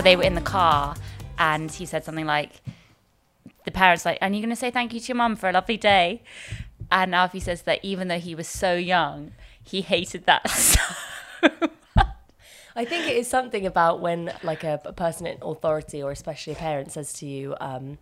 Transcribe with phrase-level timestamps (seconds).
[0.00, 0.96] or they were in the car,
[1.38, 2.62] and he said something like,
[3.64, 5.76] the parents like, and you're gonna say thank you to your mum for a lovely
[5.76, 6.22] day,
[6.90, 10.42] and Alfie says that even though he was so young, he hated that
[12.76, 16.54] I think it is something about when like a, a person in authority or especially
[16.54, 17.98] a parent says to you, um,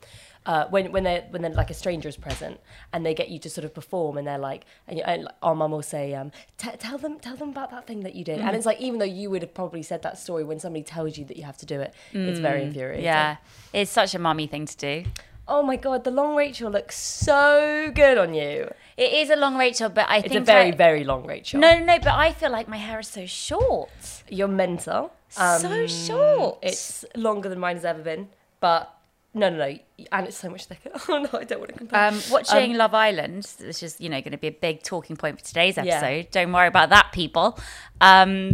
[0.47, 2.59] uh, when when they when they're like a stranger is present
[2.93, 5.71] and they get you to sort of perform and they're like, and, and our mum
[5.73, 8.57] will say, um, "T- tell them tell them about that thing that you did, and
[8.57, 11.25] it's like even though you would have probably said that story when somebody tells you
[11.27, 13.05] that you have to do it, it's very infuriating.
[13.05, 13.37] Yeah,
[13.73, 15.05] it's such a mummy thing to do.
[15.51, 18.71] Oh my god, the long Rachel looks so good on you.
[18.99, 21.59] It is a long Rachel, but I It's think a very I- very long Rachel.
[21.61, 21.99] no, no, no.
[21.99, 23.89] But I feel like my hair is so short,
[24.29, 25.13] you're mental.
[25.31, 26.59] so short.
[26.63, 28.29] It's longer than mine has ever been,
[28.61, 28.95] but
[29.35, 29.79] no, no, no,
[30.13, 30.91] and it's so much thicker.
[31.09, 32.09] Oh no, I don't want to compare.
[32.09, 35.39] Um, watching Love Island, which is you know going to be a big talking point
[35.39, 35.85] for today's Yeah.
[35.85, 36.31] episode.
[36.31, 37.59] Don't worry about that, people.
[38.01, 38.53] Um,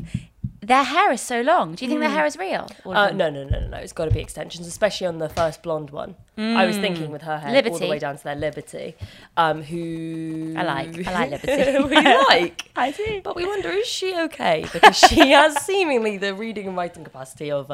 [0.61, 1.75] their hair is so long.
[1.75, 2.67] Do you think their hair is real?
[2.87, 3.77] Uh, no, no, no, no, no.
[3.77, 6.15] It's got to be extensions, especially on the first blonde one.
[6.39, 7.73] I was thinking with her hair Liberty.
[7.75, 8.95] all the way down to their Liberty,
[9.37, 11.07] um, who I like.
[11.07, 11.85] I like Liberty.
[11.85, 11.97] we
[12.31, 12.71] like.
[12.75, 13.21] I do.
[13.23, 14.65] But we wonder, is she okay?
[14.73, 17.71] Because she has seemingly the reading and writing capacity of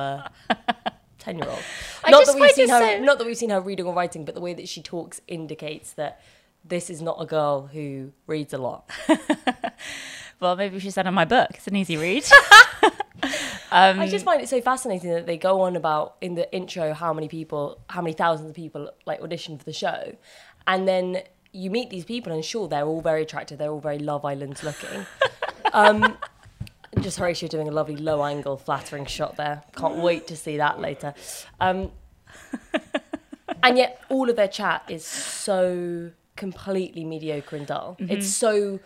[1.21, 1.59] a ten-year-old.
[2.09, 2.81] Not that we've seen her.
[2.81, 5.21] so- Not that we've seen her reading or writing, but the way that she talks
[5.29, 6.21] indicates that
[6.65, 8.91] this is not a girl who reads a lot.
[10.41, 11.51] Well, maybe we should send her my book.
[11.51, 12.25] It's an easy read.
[13.73, 17.13] I just find it so fascinating that they go on about in the intro how
[17.13, 20.17] many people, how many thousands of people like auditioned for the show,
[20.67, 21.19] and then
[21.53, 24.63] you meet these people and sure they're all very attractive, they're all very Love Island
[24.63, 25.05] looking.
[25.75, 26.17] um,
[27.01, 29.63] just Horatio doing a lovely low angle, flattering shot there.
[29.77, 31.15] Can't wait to see that later.
[31.61, 31.91] Um,
[33.63, 37.97] and yet all of their chat is so completely mediocre and dull.
[38.01, 38.81] It's so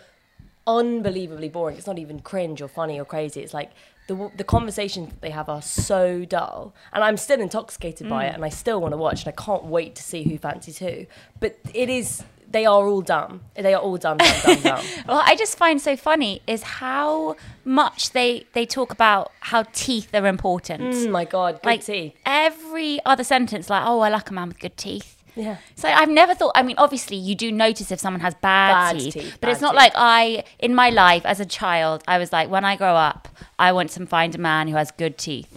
[0.66, 1.76] unbelievably boring.
[1.76, 3.40] It's not even cringe or funny or crazy.
[3.40, 3.72] It's like
[4.06, 8.34] the the conversations that they have are so dull, and I'm still intoxicated by it,
[8.34, 11.06] and I still want to watch, and I can't wait to see who fancies who.
[11.40, 12.22] But it is.
[12.54, 13.32] They are all dumb.
[13.66, 14.84] They are all dumb, dumb, dumb, dumb.
[15.08, 17.34] well, I just find so funny is how
[17.64, 20.80] much they they talk about how teeth are important.
[20.94, 22.14] oh my god, good like tea.
[22.24, 25.56] every other sentence, like, "Oh, I like a man with good teeth." Yeah.
[25.74, 26.52] So I've never thought.
[26.54, 29.60] I mean, obviously, you do notice if someone has bad, Bad teeth, teeth, but it's
[29.60, 29.82] not teeth.
[29.82, 33.22] like I, in my life as a child, I was like, when I grow up,
[33.58, 35.50] I want to find a man who has good teeth.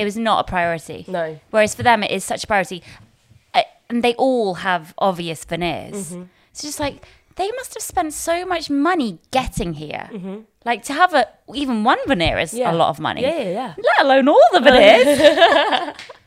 [0.00, 1.00] It was not a priority.
[1.02, 1.12] Mm-hmm.
[1.18, 1.40] No.
[1.50, 2.78] Whereas for them, it is such a priority,
[3.52, 6.12] Uh, and they all have obvious veneers.
[6.12, 6.22] Mm-hmm.
[6.56, 10.08] It's just like they must have spent so much money getting here.
[10.10, 10.36] Mm-hmm.
[10.64, 12.72] Like to have a even one veneer is Yeah.
[12.72, 13.20] a lot of money.
[13.20, 13.74] Yeah, yeah, yeah.
[13.76, 15.18] Let alone all the veneers.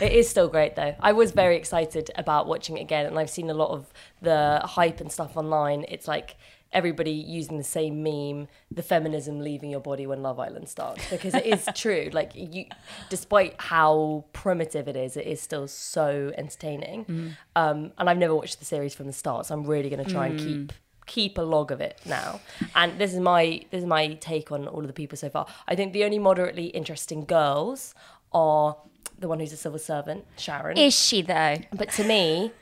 [0.00, 0.94] It is still great though.
[1.00, 3.92] I was very excited about watching it again, and I've seen a lot of
[4.22, 5.84] the hype and stuff online.
[5.88, 6.36] It's like
[6.72, 11.34] everybody using the same meme, the feminism leaving your body when Love Island starts, because
[11.34, 12.10] it is true.
[12.12, 12.66] Like you,
[13.08, 17.34] despite how primitive it is, it is still so entertaining.
[17.56, 20.10] Um, and I've never watched the series from the start, so I'm really going to
[20.10, 20.72] try and keep
[21.06, 22.38] keep a log of it now.
[22.74, 25.46] And this is my this is my take on all of the people so far.
[25.66, 27.94] I think the only moderately interesting girls
[28.32, 28.76] are
[29.18, 30.76] the one who's a civil servant, Sharon.
[30.76, 31.56] is she though?
[31.72, 32.52] but to me,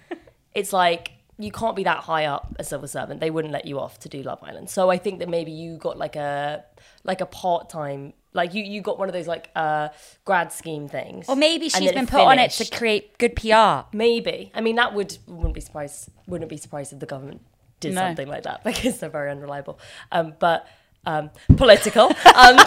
[0.55, 3.21] it's like you can't be that high up a civil servant.
[3.21, 4.71] They wouldn't let you off to do Love Island.
[4.71, 6.65] So I think that maybe you got like a
[7.05, 9.89] like a part time like you you got one of those like uh
[10.25, 11.29] grad scheme things.
[11.29, 13.87] Or maybe she's been put on it to create good PR.
[13.95, 14.51] Maybe.
[14.55, 16.09] I mean, that would wouldn't be surprised.
[16.27, 17.43] Wouldn't be surprised if the government
[17.81, 18.01] did No.
[18.01, 19.79] something like that because they're very unreliable.
[20.13, 20.67] Um, but
[21.07, 22.11] um, political.
[22.37, 22.57] Um,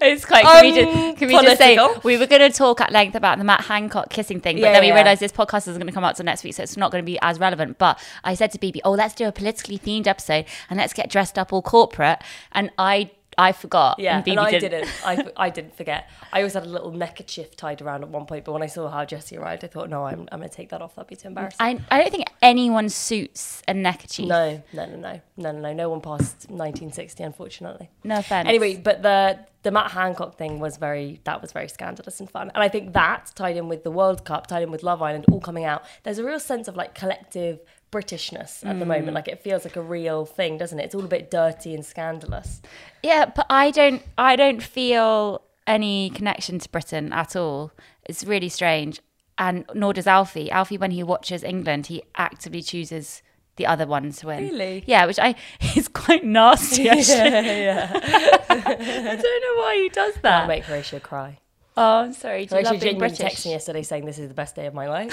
[0.00, 0.44] It's quite.
[0.44, 3.14] Can we Um, just, can we just say we were going to talk at length
[3.14, 4.94] about the Matt Hancock kissing thing, but Yeah, then we yeah.
[4.94, 7.02] realised this podcast isn't going to come out till next week, so it's not going
[7.02, 7.78] to be as relevant.
[7.78, 11.10] But I said to BB, "Oh, let's do a politically themed episode and let's get
[11.10, 12.18] dressed up all corporate."
[12.52, 13.98] And I, I forgot.
[13.98, 14.88] yeah, and and I didn't.
[15.04, 16.08] I, I didn't forget.
[16.32, 18.88] I always had a little neckerchief tied around at one point, but when I saw
[18.88, 20.94] how Jesse arrived, I thought, no, I'm, I'm going to take that off.
[20.94, 21.56] That'd be too embarrassing.
[21.60, 24.26] I, I don't think anyone suits a neckerchief.
[24.26, 25.72] no, no, no, no, no, no, no.
[25.72, 27.90] No one passed 1960, unfortunately.
[28.04, 28.48] no offense.
[28.48, 32.50] Anyway, but the the Matt Hancock thing was very that was very scandalous and fun,
[32.54, 35.24] and I think that tied in with the World Cup, tied in with Love Island,
[35.32, 35.84] all coming out.
[36.02, 37.60] There's a real sense of like collective
[37.94, 39.08] Britishness at the moment.
[39.10, 39.14] Mm.
[39.14, 40.84] Like it feels like a real thing, doesn't it?
[40.86, 42.60] It's all a bit dirty and scandalous.
[43.02, 47.72] Yeah, but I don't I don't feel any connection to Britain at all.
[48.04, 49.00] It's really strange.
[49.38, 50.50] And nor does Alfie.
[50.50, 53.22] Alfie when he watches England, he actively chooses
[53.56, 54.48] the other one to win.
[54.48, 54.84] Really?
[54.86, 55.34] Yeah, which I
[55.76, 57.62] is quite nasty actually.
[57.64, 57.90] yeah.
[58.48, 61.38] I don't know why he does That'll make Horatio cry.
[61.76, 62.46] Oh, I'm sorry.
[62.46, 63.18] Do you love being British?
[63.18, 65.12] texted me yesterday saying this is the best day of my life.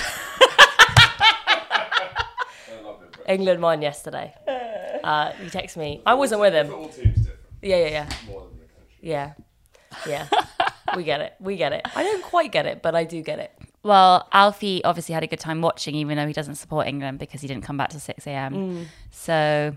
[3.31, 4.33] England won yesterday.
[5.03, 6.01] Uh, he texted me.
[6.05, 6.67] I wasn't with him.
[6.67, 8.09] Football team's different, Yeah, yeah, yeah.
[8.27, 8.95] more than the country.
[9.01, 9.33] Yeah.
[10.07, 10.27] Yeah.
[10.95, 11.33] we get it.
[11.39, 11.87] We get it.
[11.95, 13.51] I don't quite get it, but I do get it.
[13.83, 17.41] Well, Alfie obviously had a good time watching, even though he doesn't support England because
[17.41, 18.53] he didn't come back till 6 a.m.
[18.53, 18.85] Mm.
[19.09, 19.75] So,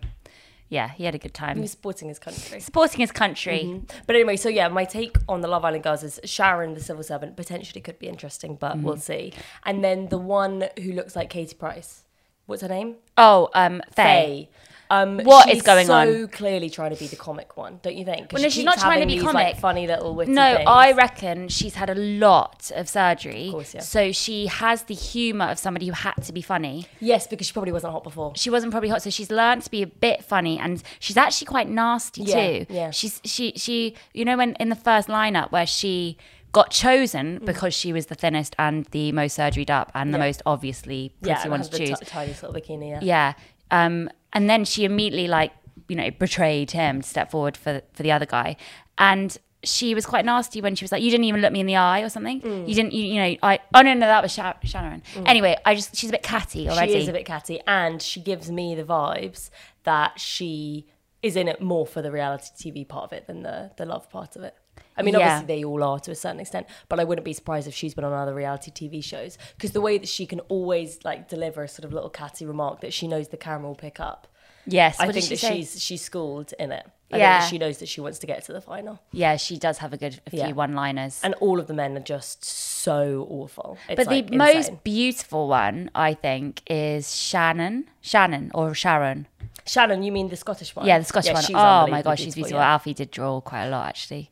[0.68, 1.58] yeah, he had a good time.
[1.58, 2.60] He's supporting his country.
[2.60, 3.62] Supporting his country.
[3.64, 3.86] Mm-hmm.
[4.06, 7.02] But anyway, so yeah, my take on the Love Island girls is Sharon, the civil
[7.02, 9.32] servant, potentially could be interesting, but we'll see.
[9.64, 12.03] And then the one who looks like Katie Price.
[12.46, 12.96] What's her name?
[13.16, 14.04] Oh, um, Faye.
[14.04, 14.48] Faye.
[14.90, 16.28] Um, What is she's going so on?
[16.28, 18.28] clearly trying to be the comic one, don't you think?
[18.28, 19.44] 'Cause Well, no, she she's not trying to having be these, comic.
[19.46, 20.68] Like, funny little witty No, things.
[20.68, 23.48] I reckon she's had a lot of surgery.
[23.50, 23.80] course, yeah.
[23.80, 26.86] So she has the humour of somebody who had to be funny.
[27.00, 28.32] Yes, because she probably wasn't hot before.
[28.36, 31.46] She wasn't probably hot, so she's learned to be a bit funny, and she's actually
[31.46, 32.66] quite nasty Yeah, too.
[32.68, 32.90] yeah.
[32.90, 36.18] She's she she you know when in the first lineup where she
[36.54, 40.26] got chosen because she was the thinnest and the most surgeried up and the Mm.
[40.26, 41.98] Most obviously Yeah, pretty and one to the choose.
[41.98, 42.90] t- tiny little bikini.
[42.90, 43.00] Yeah.
[43.02, 43.32] Yeah.
[43.70, 45.52] Um, and then she immediately like,
[45.88, 48.56] you know, betrayed him to step forward for for the other guy.
[48.98, 51.66] And she was quite nasty when she was like, "You didn't even look me in
[51.66, 52.40] the eye" or something.
[52.42, 52.68] Mm.
[52.68, 53.58] You didn't, you, you know, I.
[53.74, 55.02] Oh no, no, that was Sha- Sharon.
[55.26, 56.92] Anyway, I just she's a bit catty already.
[56.92, 59.50] She is a bit catty, and she gives me the vibes
[59.84, 60.86] that she
[61.22, 64.08] is in it more for the reality TV part of it than the the love
[64.10, 64.54] part of it.
[64.96, 65.20] I mean, Yeah.
[65.38, 67.94] obviously they all are to a certain extent, but I wouldn't be surprised if she's
[67.94, 71.62] been on other reality TV shows because the way that she can always like deliver
[71.64, 74.28] a sort of little catty remark that she knows the camera will pick up.
[74.66, 75.56] yes, I think she that say?
[75.56, 76.86] she's she's schooled in it.
[77.14, 77.38] I Yeah.
[77.40, 79.92] think she knows that she wants to get to the final, Yeah, she does have
[79.92, 80.52] a good a few Yeah.
[80.52, 81.20] one-liners.
[81.22, 83.78] and all of the men are just so awful.
[83.88, 89.26] It's but like the most beautiful one, I think, is Shannon, Shannon or Sharon.
[89.66, 90.86] Shannon, you mean the Scottish one?
[90.86, 91.42] Yeah, the Scottish one.
[91.42, 92.58] she's Oh my gosh, she's beautiful.
[92.58, 92.64] yeah.
[92.64, 92.72] Mm-hmm.
[92.72, 94.30] Alfie did draw quite a lot actually.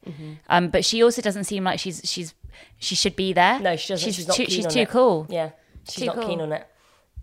[0.48, 2.34] Um, but she also doesn't seem like she's she's
[2.78, 3.58] she should be there.
[3.60, 4.04] No, she doesn't.
[4.04, 5.26] She's, She's not too, she's too cool.
[5.30, 5.50] Yeah,
[5.88, 6.28] she's Too not cool.
[6.28, 6.66] keen on it.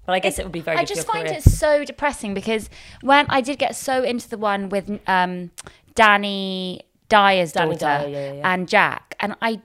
[0.09, 1.37] But I guess it would be very I good just find career.
[1.37, 2.67] it so depressing because
[3.01, 5.51] when I did get so into the one with um,
[5.93, 9.61] Danny Dyer's Dani daughter Dyer, yeah, yeah, and Jack, and I,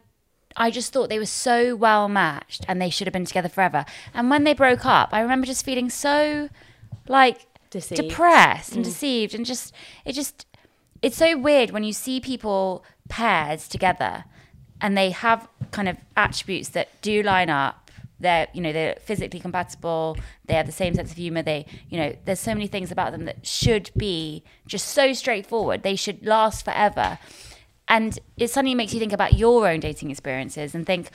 [0.57, 3.85] I just thought they were so well matched and they should have been together forever.
[4.13, 6.49] And when they broke up, I remember just feeling so,
[7.09, 8.03] like, Deceived.
[8.03, 8.77] depressed Mm.
[8.77, 9.73] and deceived, and just
[10.05, 10.47] it just
[11.03, 14.25] it's so weird when you see people paired together
[14.81, 17.84] and they have kind of attributes that do line up
[18.21, 20.17] they're you know they're physically compatible
[20.47, 23.13] they have the same sense of humor they you know there's so many things about
[23.13, 27.19] them that should be just so straightforward they should last forever.
[27.87, 31.11] And it suddenly makes you think about your own dating experiences and think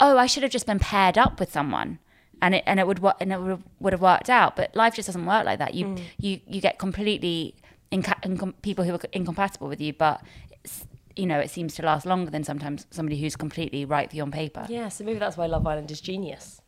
[0.00, 1.98] oh i should have just been paired up with someone.
[2.42, 4.56] And it and it would and it would have, would have worked out.
[4.56, 5.74] But life just doesn't work like that.
[5.74, 6.02] You mm.
[6.18, 7.54] you you get completely
[7.90, 10.20] inca- people who are incompatible with you but
[11.16, 14.22] you know it seems to last longer than sometimes somebody who's completely right for you
[14.22, 16.60] on paper Yeah, so maybe that's why Love Island is genius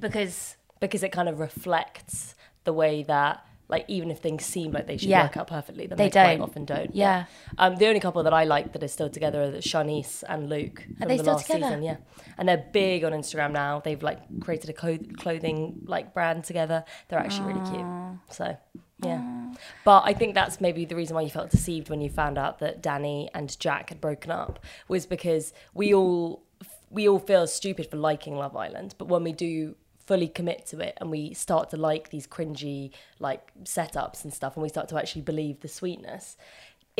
[0.00, 2.34] because because it kind of reflects
[2.64, 3.44] the way that.
[3.70, 5.24] Like even if things seem like they should Yeah.
[5.24, 6.40] work out perfectly, then They they, quite don't.
[6.48, 6.96] often don't.
[6.96, 7.26] Yeah.
[7.58, 10.86] Um, the only couple that I like that are still together are Siânnise and Luke
[10.98, 11.66] from they the still last together?
[11.66, 11.82] season.
[11.82, 11.96] Yeah,
[12.38, 13.80] and they're big on Instagram now.
[13.80, 16.82] They've like created a co- clothing like brand together.
[17.08, 17.86] They're actually really cute.
[18.30, 18.56] So
[19.00, 19.56] yeah, oh.
[19.84, 22.58] but I think that's maybe the reason why you felt deceived when you found out
[22.58, 24.58] that Dani and Jack had broken up
[24.88, 26.42] was because we all
[26.90, 29.76] we all feel stupid for liking Love Island, but when we do
[30.08, 34.56] fully commit to it and we start to like these cringy like setups and stuff
[34.56, 36.38] and we start to actually believe the sweetness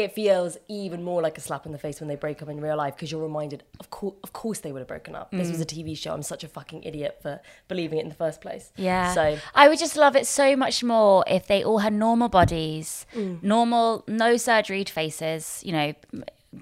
[0.02, 2.60] it feels even more like a slap in the face when they break up in
[2.60, 5.50] real life because you're reminded of course of course they would have broken up this
[5.50, 7.40] was a tv show i'm such a fucking idiot for
[7.72, 9.12] believing it in the first place Yeah.
[9.12, 9.24] so
[9.54, 13.42] I would just love it so much more if they all had normal bodies, Mm.
[13.42, 15.88] normal, no surgeried faces, you know,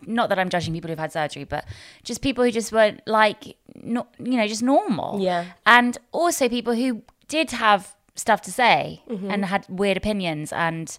[0.07, 1.65] not that I'm judging people who've had surgery, but
[2.03, 3.57] just people who just weren't like,
[3.95, 5.21] no, you know, just normal.
[5.21, 5.45] Yeah.
[5.65, 9.31] And also people who did have stuff to say Mm-hmm.
[9.31, 10.99] and had weird opinions and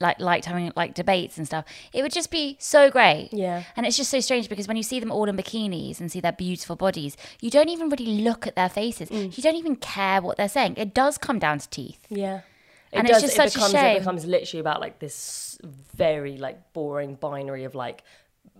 [0.00, 1.64] like liked having like debates and stuff.
[1.92, 3.28] It would just be so great.
[3.32, 3.64] Yeah.
[3.76, 6.20] And it's just so strange because when you see them all in bikinis and see
[6.20, 9.10] their beautiful bodies, you don't even really look at their faces.
[9.10, 9.36] Mm.
[9.36, 10.74] You don't even care what they're saying.
[10.76, 12.00] It does come down to teeth.
[12.08, 12.40] Yeah.
[12.92, 13.96] It And it's just it such a becomes, shame.
[13.96, 15.58] It becomes literally about like this
[15.94, 18.02] very like boring binary of like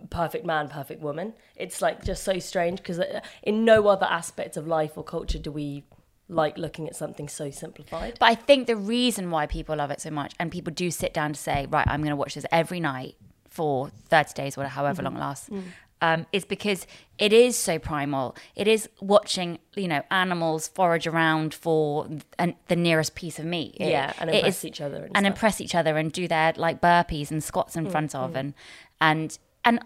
[0.09, 1.33] perfect man, perfect woman.
[1.55, 3.01] It's like just so strange because
[3.43, 5.83] in no other aspect of life or culture do we
[6.31, 8.17] like looking at something so simplified.
[8.19, 11.13] But I think the reason why people love it so much and people do sit
[11.13, 13.15] down to say, right, I'm going to watch this every night
[13.49, 15.13] for 30 days or however mm-hmm.
[15.13, 15.49] long it lasts.
[15.49, 15.67] Mm-hmm.
[16.03, 16.87] Um, is because
[17.19, 18.35] it is so primal.
[18.55, 22.09] It is watching, you know, animals forage around for
[22.39, 23.75] an, the nearest piece of meat.
[23.79, 26.53] It- Yeah, and impress is- each other and and impress each other and do their
[26.57, 28.35] like burpees and squats in mm, front of mm.
[28.35, 28.53] and
[28.99, 29.79] and and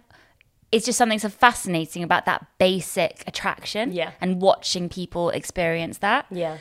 [0.72, 3.92] it's just something so fascinating about that basic attraction.
[3.94, 4.12] Yeah.
[4.22, 6.58] and watching people experience that Yeah.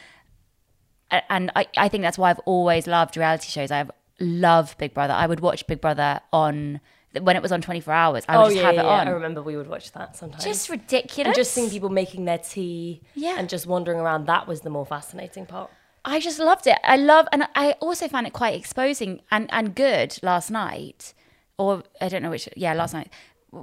[1.28, 3.70] and I, I think that's why I've always loved reality shows.
[3.70, 3.87] I
[4.20, 5.12] love Big Brother.
[5.14, 6.80] I would watch Big Brother on
[7.20, 8.25] when it was on 24 hours.
[8.28, 9.06] I would oh, just have it on.
[9.06, 10.42] I remember we would watch that sometimes.
[10.42, 11.28] Just ridiculous.
[11.28, 13.37] and just seeing people making their tea Yeah.
[13.38, 14.26] and just wandering around.
[14.26, 15.70] That was the more fascinating part.
[16.04, 16.76] I just loved it.
[16.84, 21.14] I love, and I also found it quite exposing and, and good last night,
[21.56, 22.49] or I don't know which.
[22.56, 23.11] Yeah, last night.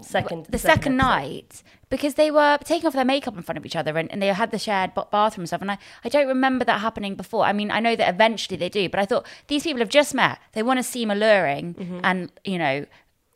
[0.01, 1.07] Second, the second, episode.
[1.07, 4.21] night because they were taking off their makeup in front of each other and, and
[4.21, 7.43] they had the shared ba- bathroom stuff and I, I don't remember that happening before
[7.43, 10.13] i mean i know that eventually they do but i thought these people have just
[10.13, 11.99] met they want to seem alluring Mm-hmm.
[12.03, 12.85] and you know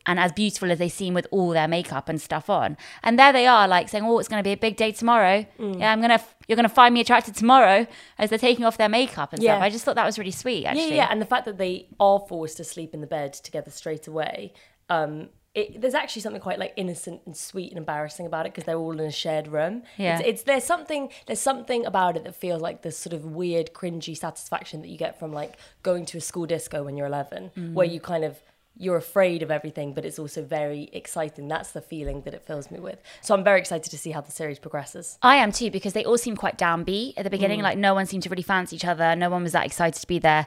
[0.08, 3.32] and as beautiful as they seem with all their makeup and stuff on and there
[3.32, 5.78] they are like saying oh it's going to be a big day tomorrow Mm.
[5.80, 7.86] yeah i'm gonna you're gonna find me attracted tomorrow
[8.18, 10.64] as they're taking off their makeup and stuff i just thought that was really sweet
[10.64, 13.32] actually Yeah, yeah, and the fact that they are forced to sleep in the bed
[13.34, 14.52] together straight away.
[14.88, 18.64] Um, it, there's actually something quite like innocent and sweet and embarrassing about it because
[18.64, 19.82] they're all in a shared room.
[19.96, 20.18] Yeah.
[20.18, 23.72] it's, it's there's something there's something about it that feels like this sort of weird,
[23.72, 27.50] cringy satisfaction that you get from like going to a school disco when you're 11,
[27.56, 27.72] Mm.
[27.72, 28.38] where you kind of
[28.78, 31.48] you're afraid of everything, but it's also very exciting.
[31.48, 32.98] That's the feeling that it fills me with.
[33.22, 35.16] So I'm very excited to see how the series progresses.
[35.22, 37.60] I am too because they all seem quite downbeat at the beginning.
[37.60, 37.62] Mm.
[37.62, 39.16] Like no one seemed to really fancy each other.
[39.16, 40.46] No one was that excited to be there,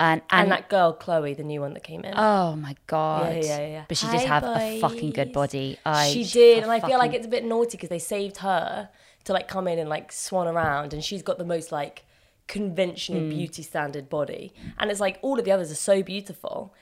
[0.00, 2.14] and and, And, that girl Chloe, the new one that came in.
[2.16, 3.84] oh my god, Yeah, yeah, yeah.
[3.86, 5.78] But she Hi, did have a fucking good body.
[5.84, 8.88] I, she did, and I feel like it's a bit naughty because they saved her
[9.26, 12.04] to like come in and like swan around, and she's got the most like
[12.48, 13.28] conventional Hmm.
[13.28, 16.74] beauty standard body, and it's like all of the others are so beautiful.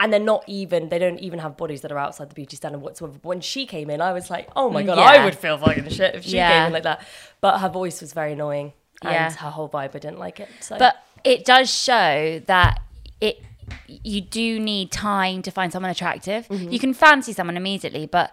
[0.00, 2.80] And they're not even, they don't even have bodies that are outside the beauty standard
[2.80, 3.12] whatsoever.
[3.22, 5.04] But when she came in, I was like, oh my God, Yeah.
[5.04, 6.50] I would feel fucking shit if she Yeah.
[6.52, 7.06] came in like that.
[7.40, 8.72] But her voice was very annoying.
[9.02, 9.30] And Yeah.
[9.30, 10.48] her whole vibe, I didn't like it.
[10.58, 10.76] So.
[10.76, 12.80] But it does show that
[13.20, 13.40] it
[13.88, 16.48] you do need time to find someone attractive.
[16.48, 16.70] Mm-hmm.
[16.70, 18.32] You can fancy someone immediately, but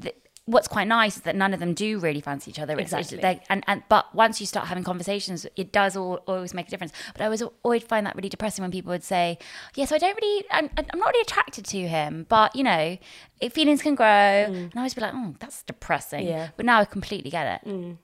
[0.00, 0.14] th-
[0.46, 2.72] what's quite nice is that none of them do really fancy each other.
[2.74, 3.22] It's- it's- Exactly.
[3.22, 6.70] they- and, and but once you start having conversations, it does all, always make a
[6.70, 6.92] difference.
[7.12, 9.38] But I was always find that really depressing when people would say,
[9.76, 12.98] "Yeah, so I don't really, I'm, I'm not really attracted to him, but you know,
[13.40, 16.28] it, feelings can grow." And I always be like, "Oh, that's depressing." Mm.
[16.30, 16.48] Yeah.
[16.56, 17.96] But now I completely get it.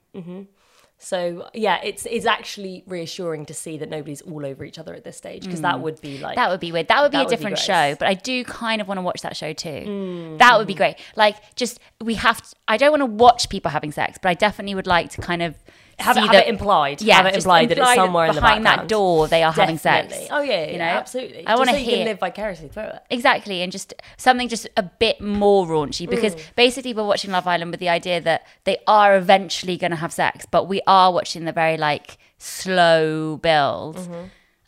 [1.01, 5.05] So yeah, it's it's actually reassuring to see that nobody's all over each other at
[5.05, 6.41] this stage because that would be like Mm.
[6.41, 6.89] That would be weird.
[6.89, 7.65] That would be That a would be different gross.
[7.65, 9.69] show, but I do kind of want to watch that show too.
[9.69, 10.95] Mm, That would be great.
[11.15, 12.41] Like, just we have.
[12.41, 15.21] To, I don't want to watch people having sex, but I definitely would like to
[15.21, 15.55] kind of
[16.01, 17.01] have, it, see have the- it implied.
[17.01, 19.51] Yeah, have it just implied that it's somewhere in the behind that door they are
[19.51, 20.13] having sex.
[20.31, 21.45] Oh yeah, yeah, you know, absolutely.
[21.47, 23.01] I want to so hear can live vicariously through it.
[23.09, 26.55] exactly, and just something just a bit more raunchy because Mm.
[26.55, 30.13] basically we're watching Love Island with the idea that they are eventually going to have
[30.13, 33.97] sex, but we are watching the very like slow build.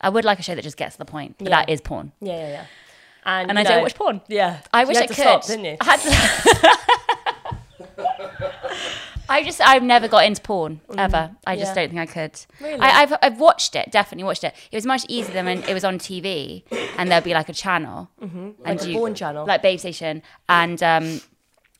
[0.00, 1.52] I would like a show that just gets to the point, but Mm-hmm.
[1.52, 1.60] Yeah.
[1.60, 2.12] that is porn.
[2.20, 2.64] Yeah, yeah, yeah.
[3.24, 4.20] And, And I don't watch porn.
[4.26, 5.14] Yeah, I wish I could.
[5.16, 5.76] Stop, didn't you?
[5.80, 6.78] I had to-
[9.32, 11.30] I just I've never got into porn ever.
[11.46, 11.76] I just Mm.
[11.76, 11.82] Yeah.
[11.82, 12.34] don't think I could.
[12.60, 12.80] Really?
[12.80, 14.54] I, I've I've watched it, definitely watched it.
[14.70, 16.64] It was much easier than when it was on TV
[16.98, 18.50] and there'd be like a channel, mm-hmm.
[18.62, 19.46] Like a porn channel?
[19.46, 21.20] like Babe Station, and um,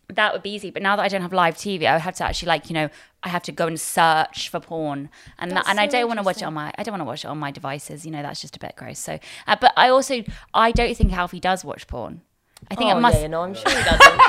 [0.09, 0.71] that would be easy.
[0.71, 2.75] But now that I don't have live TV, I would have to actually like you
[2.75, 2.89] know
[3.23, 6.25] I have to go and search for porn, and that, and I don't want to
[6.25, 8.07] watch it on my I don't want to watch it on my devices.
[8.07, 8.99] You know that's just a bit gross.
[8.99, 12.23] So, uh, but I also I don't think Alfie does watch porn.
[12.71, 13.21] I think oh, it must.
[13.21, 14.21] yeah, no, I'm sure he doesn't.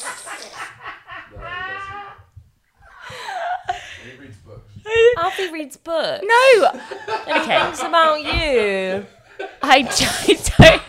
[4.04, 4.72] He reads books.
[5.18, 6.24] Alfie reads books.
[6.24, 6.70] No,
[7.28, 9.06] Okay, it's about you.
[9.62, 10.26] I just
[10.58, 10.82] don't.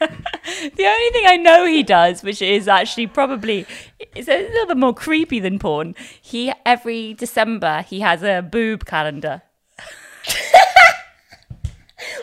[0.00, 3.66] the only thing I know he does, which is actually probably
[4.14, 5.94] is a little bit more creepy than porn.
[6.20, 9.42] He every December he has a boob calendar.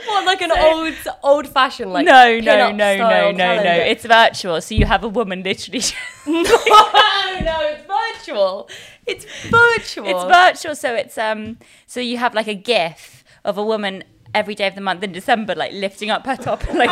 [0.07, 0.93] What, like an old,
[1.23, 3.71] old-fashioned, like no, no, no, no, no, no.
[3.71, 5.81] It's virtual, so you have a woman literally.
[6.27, 8.69] no, no, it's virtual.
[9.07, 10.07] It's virtual.
[10.07, 11.57] it's virtual, so it's um,
[11.87, 15.11] so you have like a GIF of a woman every day of the month in
[15.11, 16.91] December, like lifting up her top and like.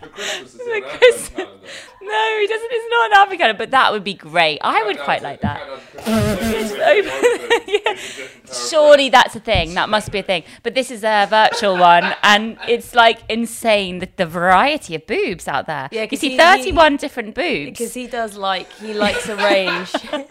[0.00, 1.28] For Christmas, it's For an Christmas.
[1.30, 1.52] calendar.
[2.02, 2.68] No, he doesn't.
[2.70, 4.58] It's not an advent calendar, but that would be great.
[4.62, 5.60] I would quite like that.
[5.60, 6.72] countdown to Christmas.
[6.78, 7.10] Like, open.
[7.10, 7.78] open, Yeah.
[7.86, 8.68] it's a different paragraph.
[8.70, 9.74] Surely that's a thing.
[9.74, 10.44] That must be a thing.
[10.62, 15.48] But this is a virtual one, and it's like insane the, the variety of boobs
[15.48, 15.88] out there.
[15.90, 17.70] Yeah, you 'cause see he- 31 different boobs.
[17.70, 19.90] because he does like he likes a range.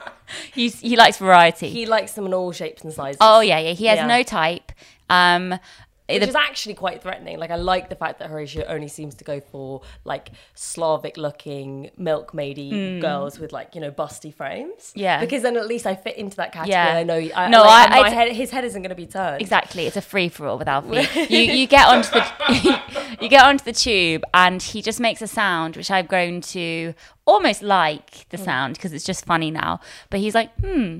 [0.54, 1.70] He, he likes variety.
[1.70, 3.18] he likes them in all shapes and sizes.
[3.22, 3.74] oh yeah, yeah.
[3.74, 4.08] He has Yeah.
[4.08, 4.72] no type.
[5.08, 5.60] Um,
[6.08, 7.40] Which the- is actually quite threatening.
[7.40, 11.90] Like I like the fact that Horatio only seems to go for like Slavic looking
[12.00, 14.92] milkmaidy girls with like, you know, busty frames.
[14.94, 15.00] Hmm.
[15.00, 15.20] Yeah.
[15.20, 16.72] Because then at least I fit into that category.
[16.74, 16.98] Yeah.
[16.98, 19.42] I know I, No, like, I- my I- head, his head isn't gonna be turned.
[19.42, 21.08] Exactly, it's a free for all with Alfie.
[21.34, 22.26] you you get onto the
[23.22, 26.94] you get onto the tube, and he just makes a sound which I've grown to
[27.26, 29.80] almost like the sound because it's just funny now.
[30.10, 31.00] But he's like, hmm.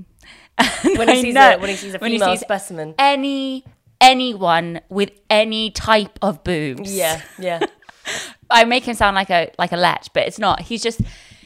[0.84, 2.96] When he sees a when he sees a when he female sees specimen.
[2.98, 3.66] any
[4.02, 6.96] anyone with any type of boobs.
[6.96, 7.60] Yeah, yeah.
[8.50, 10.62] I make him sound like a like a lech, but it's not.
[10.62, 11.02] He's just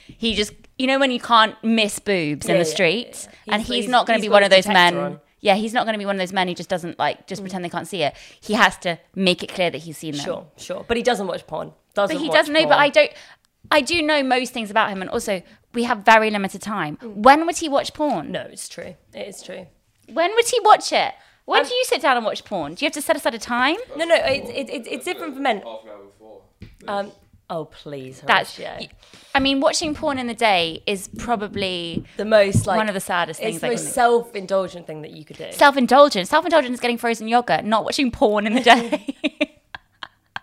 [0.08, 3.54] he just you know when you can't miss boobs in the yeah, street, yeah.
[3.56, 4.98] and He's- he's, not going to be one of those men.
[4.98, 5.20] on.
[5.42, 7.42] Yeah, he's not going to be one of those men who just doesn't like just
[7.42, 8.14] pretend they can't see it.
[8.42, 10.26] He has to make it clear that he's seen them.
[10.26, 10.86] Sure, sure.
[10.86, 11.72] But he doesn't watch porn.
[11.94, 12.68] Doesn't But he doesn't know.
[12.68, 12.78] But.
[12.78, 13.12] I don't.
[13.72, 15.42] I do know most things about him, and also
[15.74, 16.98] we have very limited time.
[17.02, 18.28] When would he watch porn?
[18.28, 18.32] Mm.
[18.32, 18.96] No, it's true.
[19.14, 19.68] It is true.
[20.12, 21.14] When would he watch it?
[21.50, 22.76] When Um, do you sit down and watch porn?
[22.76, 23.78] Do you have to set aside a time?
[23.98, 25.62] No, no, it's it, it, it's different for men.
[25.62, 26.42] Half an hour before.
[26.88, 27.12] Um,
[27.50, 28.56] oh please, That's.
[28.56, 28.88] Horatio.
[29.34, 33.00] I mean, watching porn in the day is probably the most like one of the
[33.00, 35.52] saddest It's things the I most can self-indulgent thing that you could do.
[35.52, 36.28] Self-indulgent.
[36.28, 39.16] Self-indulgent is getting frozen yogurt, not watching porn in the day.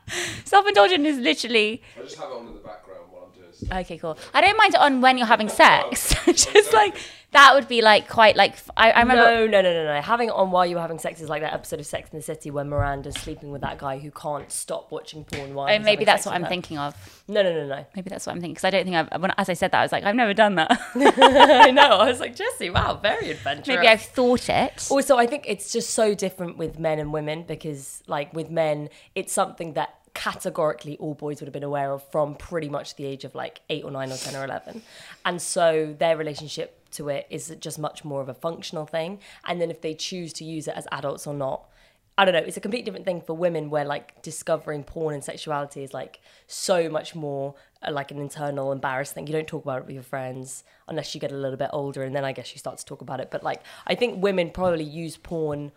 [0.45, 3.46] Self-indulgent is literally I just have it on in the background while I'm doing stuff.
[3.73, 3.99] Okay.
[3.99, 4.17] Cool.
[4.35, 6.15] I don't mind it on when you're having sex.
[6.27, 6.97] Just like
[7.33, 9.23] that would be like quite like I, I remember.
[9.23, 10.01] no, no, no, no, no.
[10.01, 12.19] Having it on while you were having sex is like that episode of Sex in
[12.19, 15.69] the City where Miranda's sleeping with that guy who can't stop watching porn while.
[15.73, 16.49] Oh, maybe that's what I'm her.
[16.49, 16.95] thinking of.
[17.29, 17.85] No, no, no, no.
[17.95, 19.21] Maybe that's what I'm thinking because I don't think I've.
[19.21, 20.71] When, as I said that, I was like, I've never done that.
[20.95, 21.99] I know.
[21.99, 23.69] I was like, Jesse, wow, very adventurous.
[23.69, 24.87] Maybe I've thought it.
[24.91, 28.89] Also, I think it's just so different with men and women because, like, with men,
[29.15, 33.05] it's something that categorically all boys would have been aware of from pretty much the
[33.05, 34.81] age of like eight or nine or 10 or 11.
[35.27, 39.21] And so their relationship to it is just much more of a functional thing.
[39.45, 41.69] And then if they choose to use it as adults or not,
[42.17, 45.23] I don't know, it's a completely different thing for women where like discovering porn and
[45.23, 47.55] sexuality is like so much more
[47.87, 49.27] uh, like an internal embarrassed thing.
[49.27, 52.03] You don't talk about it with your friends unless you get a little bit older
[52.03, 53.31] and then I guess you start to talk about it.
[53.31, 55.73] But like I think women probably use porn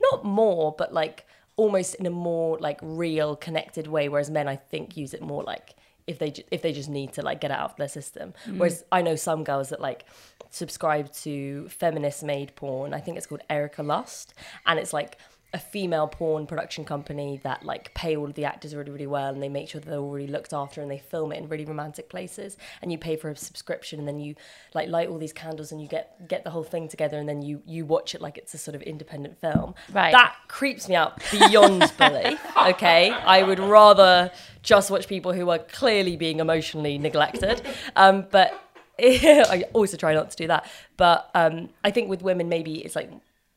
[0.00, 4.56] not more, but like almost in a more like real connected way whereas men I
[4.56, 5.74] think use it more like
[6.06, 8.34] if they if they just need to like get it out of their system.
[8.46, 8.58] Mm.
[8.58, 10.04] Whereas I know some girls that like
[10.50, 12.94] subscribe to feminist made porn.
[12.94, 14.34] I think it's called Erika Lust,
[14.66, 15.18] and it's like
[15.54, 19.32] a female porn production company that like pay all of the actors really really well
[19.32, 21.48] and they make sure that they're all really looked after and they film it in
[21.48, 24.34] really romantic places and you pay for a subscription and then you
[24.74, 27.40] like light all these candles and you get get the whole thing together and then
[27.40, 30.12] you you watch it like it's a sort of independent film Right.
[30.12, 34.30] that creeps me out beyond belief okay i would rather
[34.62, 37.62] just watch people who are clearly being emotionally neglected
[37.96, 38.60] um but
[39.00, 40.70] I also try not to do that.
[40.96, 43.10] But um, I think with women, maybe it's like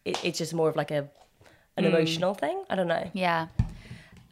[0.03, 1.09] it, it's just more of like a
[1.77, 1.95] an hmm.
[1.95, 2.63] emotional thing.
[2.69, 3.09] I don't know.
[3.13, 3.47] Yeah.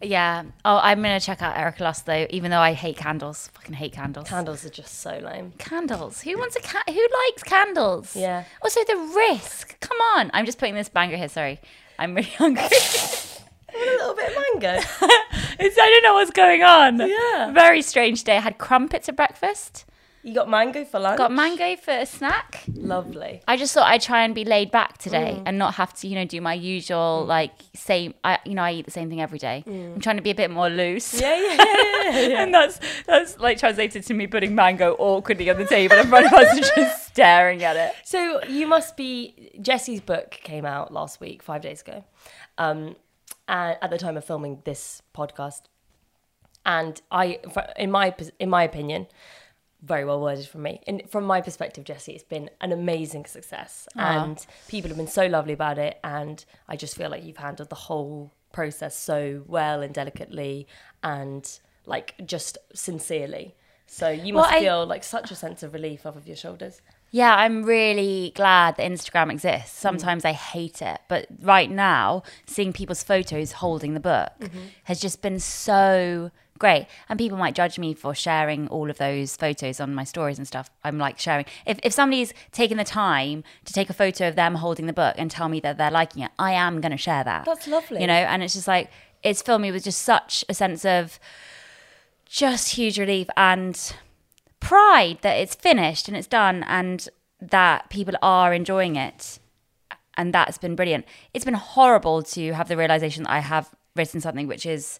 [0.02, 0.44] Yeah.
[0.64, 3.50] Oh, I'm gonna check out Eric Lust though, even though I hate candles.
[3.54, 4.28] Fucking hate candles.
[4.28, 5.54] Candles are just so lame.
[5.58, 6.22] candles.
[6.22, 6.84] Who wants a cat?
[6.90, 8.16] Who likes candles?
[8.16, 8.44] Yeah.
[8.62, 9.80] Also, the risk.
[9.80, 10.32] Come on.
[10.34, 11.30] I'm just putting this banger here.
[11.30, 11.60] Sorry.
[11.98, 12.64] I'm really hungry.
[12.64, 14.80] What a little bit of mango.
[15.58, 17.00] It's, I don't know what's going on.
[17.00, 17.52] Yeah.
[17.54, 18.36] Very strange day.
[18.36, 19.86] I had crumpets at breakfast.
[20.26, 21.20] You got mango for lunch.
[21.20, 22.64] Got mango for a snack.
[22.74, 23.42] Lovely.
[23.48, 25.44] I just thought I'd try and be laid back today Mm.
[25.46, 28.16] and not have to, you know, do my usual like same.
[28.24, 29.64] I, you know, I eat the same thing every day.
[29.68, 31.14] I'm trying to be a bit more loose.
[31.14, 31.22] Mm.
[31.22, 32.44] Yeah, yeah, yeah, yeah, yeah.
[32.44, 36.26] and that's that's like translated to me putting mango awkwardly on the table in front
[36.26, 37.94] of us and just staring at it.
[38.04, 39.52] So you must be.
[39.62, 42.04] Jesse's book came out last week, five days ago,
[42.58, 42.96] um,
[43.48, 45.62] and at the time of filming this podcast.
[46.66, 47.40] And I,
[47.78, 49.06] in my in my opinion,
[49.86, 50.82] very well worded from me.
[50.88, 55.28] And from my perspective, Jesse, it's been an amazing success, and people have been so
[55.28, 56.00] lovely about it.
[56.04, 60.68] And I just feel like you've handled the whole process so well and delicately,
[61.04, 63.56] and like just sincerely.
[63.88, 66.36] So you Well, must I- feel like such a sense of relief off of your
[66.36, 66.82] shoulders.
[67.12, 69.78] Yeah, I'm really glad that Instagram exists.
[69.78, 69.88] Mm-hmm.
[69.88, 74.60] Sometimes I hate it, but right now, seeing people's photos holding the book mm-hmm.
[74.86, 76.88] has just been so great.
[77.10, 80.48] And people might judge me for sharing all of those photos on my stories and
[80.48, 80.70] stuff.
[80.84, 81.46] I'm like sharing.
[81.66, 85.16] If, if somebody's taken the time to take a photo of them holding the book
[85.18, 87.46] and tell me that they're liking it, I am going to share that.
[87.46, 88.02] That's lovely.
[88.02, 88.90] You know, and it's just like,
[89.24, 91.20] it's filled me with just such a sense of
[92.26, 93.94] just huge relief and
[94.60, 97.10] pride that it's finished and it's done and
[97.42, 99.40] that people are enjoying it.
[100.18, 101.06] And that's been brilliant.
[101.34, 105.00] It's been horrible to have the realization that I have written something which is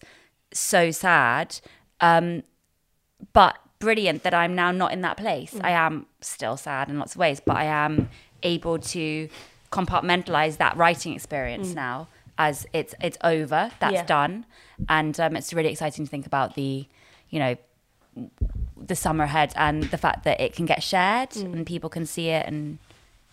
[0.52, 1.60] so sad,
[2.00, 2.42] um,
[3.32, 5.54] but brilliant that I'm now not in that place.
[5.54, 5.64] Mm.
[5.64, 8.08] I am still sad in lots of ways, but I am
[8.42, 9.28] able to
[9.70, 13.70] compartmentalize that writing experience now as it's it's over.
[13.80, 13.96] That's Mm.
[13.96, 14.04] Yeah.
[14.04, 14.46] done,
[14.88, 16.86] and um, it's really exciting to think about the,
[17.30, 17.56] you know,
[18.76, 22.28] the summer ahead and the fact that it can get shared and people can see
[22.28, 22.78] it and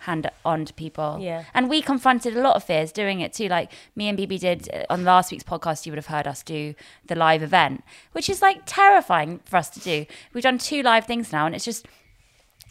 [0.03, 1.17] hand on to people.
[1.21, 1.45] Yeah.
[1.53, 3.47] And we confronted a lot of fears doing it too.
[3.47, 6.43] Like me and BB did uh, on last week's podcast, you would have heard us
[6.43, 6.75] do
[7.07, 10.05] the live event, which is like terrifying for us to do.
[10.33, 11.87] We've done two live things now and it's just,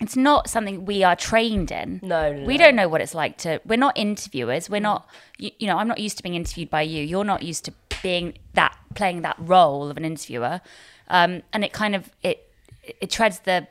[0.00, 2.00] it's not something we are trained in.
[2.02, 3.60] No, no, we don't know what it's like to.
[3.64, 4.68] We're not interviewers.
[4.68, 5.08] We're not.
[5.38, 7.04] You, you know, I'm not used to being interviewed by you.
[7.04, 10.60] You're not used to being that playing that role of an interviewer,
[11.08, 12.50] um, and it kind of it
[13.00, 13.68] it treads the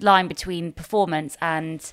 [0.00, 1.92] line between performance and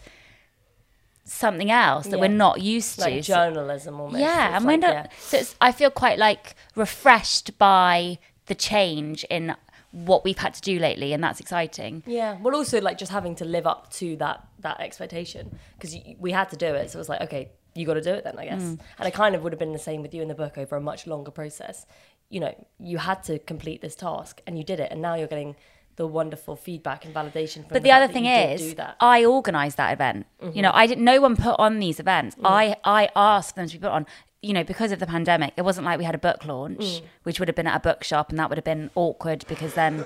[1.25, 2.21] something else that Yeah.
[2.21, 3.21] we're not used like to.
[3.21, 4.19] Journalism almost.
[4.21, 4.93] yeah, and we're not.
[4.93, 5.07] yeah.
[5.19, 9.55] So it's, I feel quite like refreshed by the change in
[9.91, 12.03] what we've had to do lately, and that's exciting.
[12.05, 16.31] Yeah, well, also like just having to live up to that that expectation because we
[16.31, 18.37] had to do it, so it was like, okay, you got to do it then,
[18.37, 18.61] I guess.
[18.61, 18.79] Mm.
[18.99, 20.75] And it kind of would have been the same with you in the book over
[20.75, 21.85] a much longer process.
[22.29, 25.27] You know, you had to complete this task, and you did it, and now you're
[25.27, 25.55] getting
[25.95, 27.69] the wonderful feedback and validation from.
[27.69, 28.75] But the, other thing is.
[28.99, 30.25] I organised that event.
[30.53, 30.77] You know, mm-hmm.
[30.77, 31.03] I didn't.
[31.03, 32.35] No one put on these events.
[32.35, 32.47] Mm-hmm.
[32.47, 34.05] I I asked them to be put on.
[34.41, 37.01] You know, because of the pandemic, it wasn't like we had a book launch, mm.
[37.23, 40.05] which would have been at a bookshop, and that would have been awkward because then.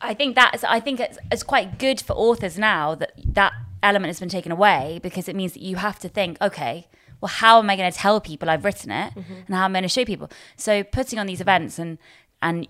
[0.00, 0.64] I think that's.
[0.64, 4.50] I think it's, it's quite good for authors now that that element has been taken
[4.50, 6.88] away because it means that you have to think, okay,
[7.20, 9.34] well, how am I going to tell people I've written it, mm-hmm.
[9.46, 10.30] and how am I going to show people?
[10.56, 11.98] So putting on these events and
[12.42, 12.66] and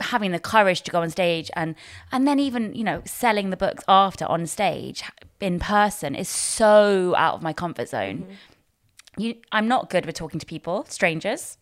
[0.00, 1.74] having the courage to go on stage and
[2.12, 5.02] and then even you know selling the books after on stage
[5.40, 8.18] in person is so out of my comfort zone.
[8.18, 8.32] Mm-hmm.
[9.20, 11.58] You, I'm not good with talking to people, strangers.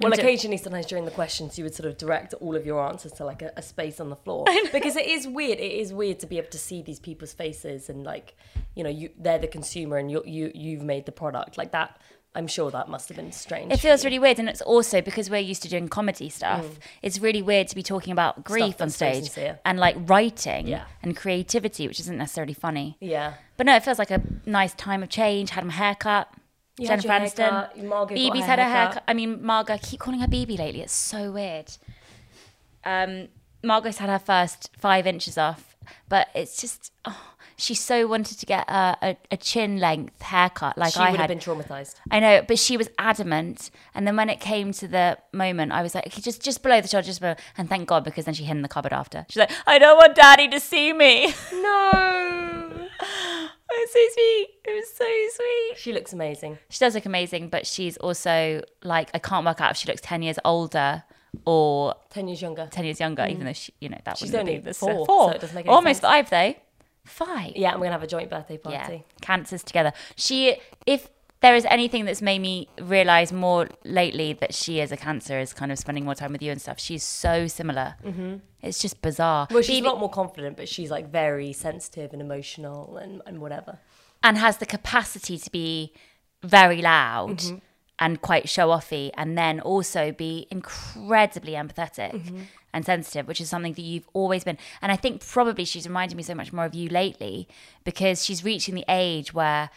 [0.00, 2.86] Well, And occasionally, sometimes during the questions, you would sort of direct all of your
[2.86, 5.58] answers to like a, a space on the floor because it is weird.
[5.58, 8.36] It is weird to be able to see these people's faces and like,
[8.76, 12.00] you know, you they're the consumer and you you you've made the product like that.
[12.38, 13.72] I'm sure that must have been strange.
[13.72, 16.78] It feels really weird, and it's also because we're used to doing comedy stuff.
[17.02, 19.28] It's really weird to be talking about grief on stage
[19.64, 20.84] and like writing Yeah.
[21.02, 22.96] and creativity, which isn't necessarily funny.
[23.00, 23.34] yeah.
[23.56, 25.50] But no, it feels like a nice time of change.
[25.50, 26.28] Had my haircut.
[26.78, 27.50] You had Jennifer your Aniston.
[27.50, 28.72] haircut, Margot got her had a haircut.
[28.94, 29.02] haircut.
[29.08, 29.74] I mean, Margot.
[29.74, 30.80] I keep calling her BB lately.
[30.80, 31.72] It's so weird.
[32.84, 33.28] Um,
[33.64, 35.76] Margot's had her first five inches off,
[36.08, 37.27] but it's just oh,
[37.60, 41.18] she so wanted to get a, a, a chin length haircut like she I would
[41.20, 41.28] had.
[41.28, 41.96] have been traumatized.
[42.10, 43.70] I know, but she was adamant.
[43.94, 46.80] And then when it came to the moment, I was like, okay, just just below
[46.80, 47.34] the shoulder, just below.
[47.56, 49.26] And thank God, because then she hid in the cupboard after.
[49.28, 51.34] She's like, I don't want Daddy to see me.
[51.52, 51.90] No.
[53.00, 54.48] it was so sweet.
[54.64, 55.04] It was so
[55.36, 55.78] sweet.
[55.78, 56.58] She looks amazing.
[56.68, 60.00] She does look amazing, but she's also like, I can't work out if she looks
[60.00, 61.02] ten years older
[61.44, 62.68] or Ten years younger.
[62.70, 64.18] ten years younger, even though she, you know, that Mm.
[64.18, 65.28] She's only be the four, four.
[65.30, 66.10] so it doesn't make any Almost sense.
[66.10, 66.54] five though.
[67.08, 67.52] Five.
[67.56, 69.04] Yeah, I'm gonna have a joint birthday yeah, party.
[69.20, 69.92] cancers together.
[70.16, 71.08] She, if
[71.40, 75.52] there is anything that's made me realize more lately that she is a cancer, is
[75.52, 76.80] kind of spending more time with you and stuff.
[76.80, 77.94] She's so similar.
[78.04, 78.36] Mm-hmm.
[78.62, 79.46] It's just bizarre.
[79.50, 83.40] Well, she's a lot more confident, but she's like very sensitive and emotional and, and
[83.40, 83.78] whatever.
[84.22, 85.92] and has the capacity to be
[86.42, 87.56] very loud Mm-hmm.
[88.00, 92.42] and quite show offy, and then also be incredibly empathetic Mm-hmm.
[92.72, 94.58] And sensitive, which is something that you've always been.
[94.82, 97.48] And I think probably she's reminded me so much more of you lately
[97.84, 99.70] because she's reaching the age where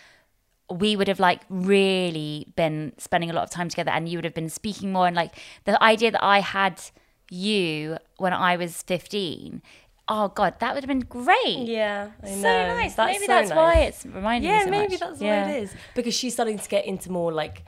[0.69, 4.23] we would have like really been spending a lot of time together and you would
[4.25, 6.81] have been speaking more and like the idea that I had
[7.29, 9.61] you when I was 15
[10.07, 13.49] oh god that would have been great Yeah, I so nice That's maybe so that's
[13.49, 13.55] nice.
[13.57, 14.99] why it's reminding me Yeah, so maybe much.
[14.99, 15.45] that's Yeah.
[15.47, 15.73] what it is.
[15.95, 17.63] Because she's starting to get into more like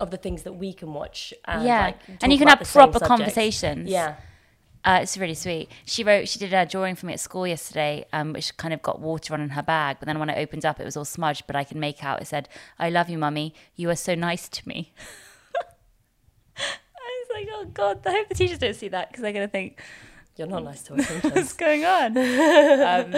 [0.00, 1.32] of the things that we can watch.
[1.44, 4.14] And, yeah like, and you can have proper conversations Yeah.
[4.84, 5.70] Uh, it's really sweet.
[5.84, 8.82] She wrote she did a drawing for me at school yesterday um, which kind of
[8.82, 11.04] got water on in her bag but then when I opened up it was all
[11.04, 13.54] smudged but I can make out it said I love you mummy.
[13.76, 14.92] You are so nice to me.
[16.56, 19.46] I was like oh god I hope the teachers don't see that because they're going
[19.46, 19.80] to think
[20.36, 22.16] You're not nice to us what's going on?
[22.18, 23.14] um,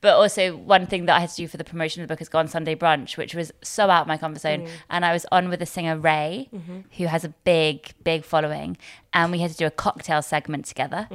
[0.00, 2.20] but also, one thing that I had to do for the promotion of the book
[2.20, 4.62] is go on Sunday brunch, which was so out of my comfort zone.
[4.66, 4.70] Mm.
[4.90, 6.80] And I was on with the singer Raye, Mm-hmm.
[6.96, 8.76] who has a big, big following,
[9.12, 11.08] and we had to do a cocktail segment together.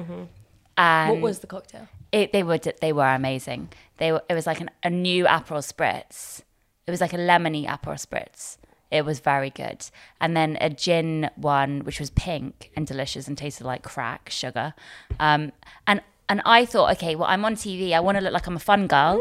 [0.78, 1.88] And what was the cocktail?
[2.12, 3.70] it, they were they were amazing.
[3.98, 6.42] They were it was like an, a new Aperol spritz.
[6.88, 8.58] It was like a lemony Aperol spritz.
[8.94, 9.90] It was very good.
[10.22, 14.76] And then a gin one, which was pink and delicious and tasted like crack sugar.
[15.20, 15.52] Um,
[15.88, 17.92] and and I thought, okay, well, I'm on TV.
[17.94, 19.20] I want to look like I'm a fun girl.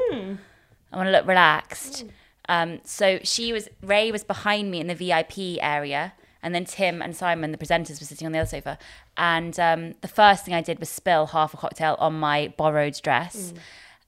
[0.93, 2.05] I want to look relaxed.
[2.51, 7.01] Um, so she was Raye was behind me in the VIP area, and then Tim
[7.01, 8.79] and Simon, the presenters, were sitting on the other sofa.
[9.17, 13.01] And um, the first thing I did was spill half a cocktail on my borrowed
[13.03, 13.55] dress,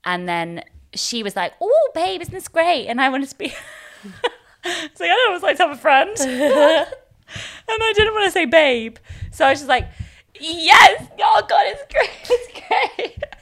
[0.05, 3.55] and then she was like, "Oh, babe, isn't this great?" And I wanted to be.
[4.65, 6.87] it's like I don't it's like to have a friend, and
[7.69, 8.97] I didn't want to say babe,
[9.31, 9.89] so I was just like,
[10.41, 13.25] "Yes, oh god, it's great, it's great."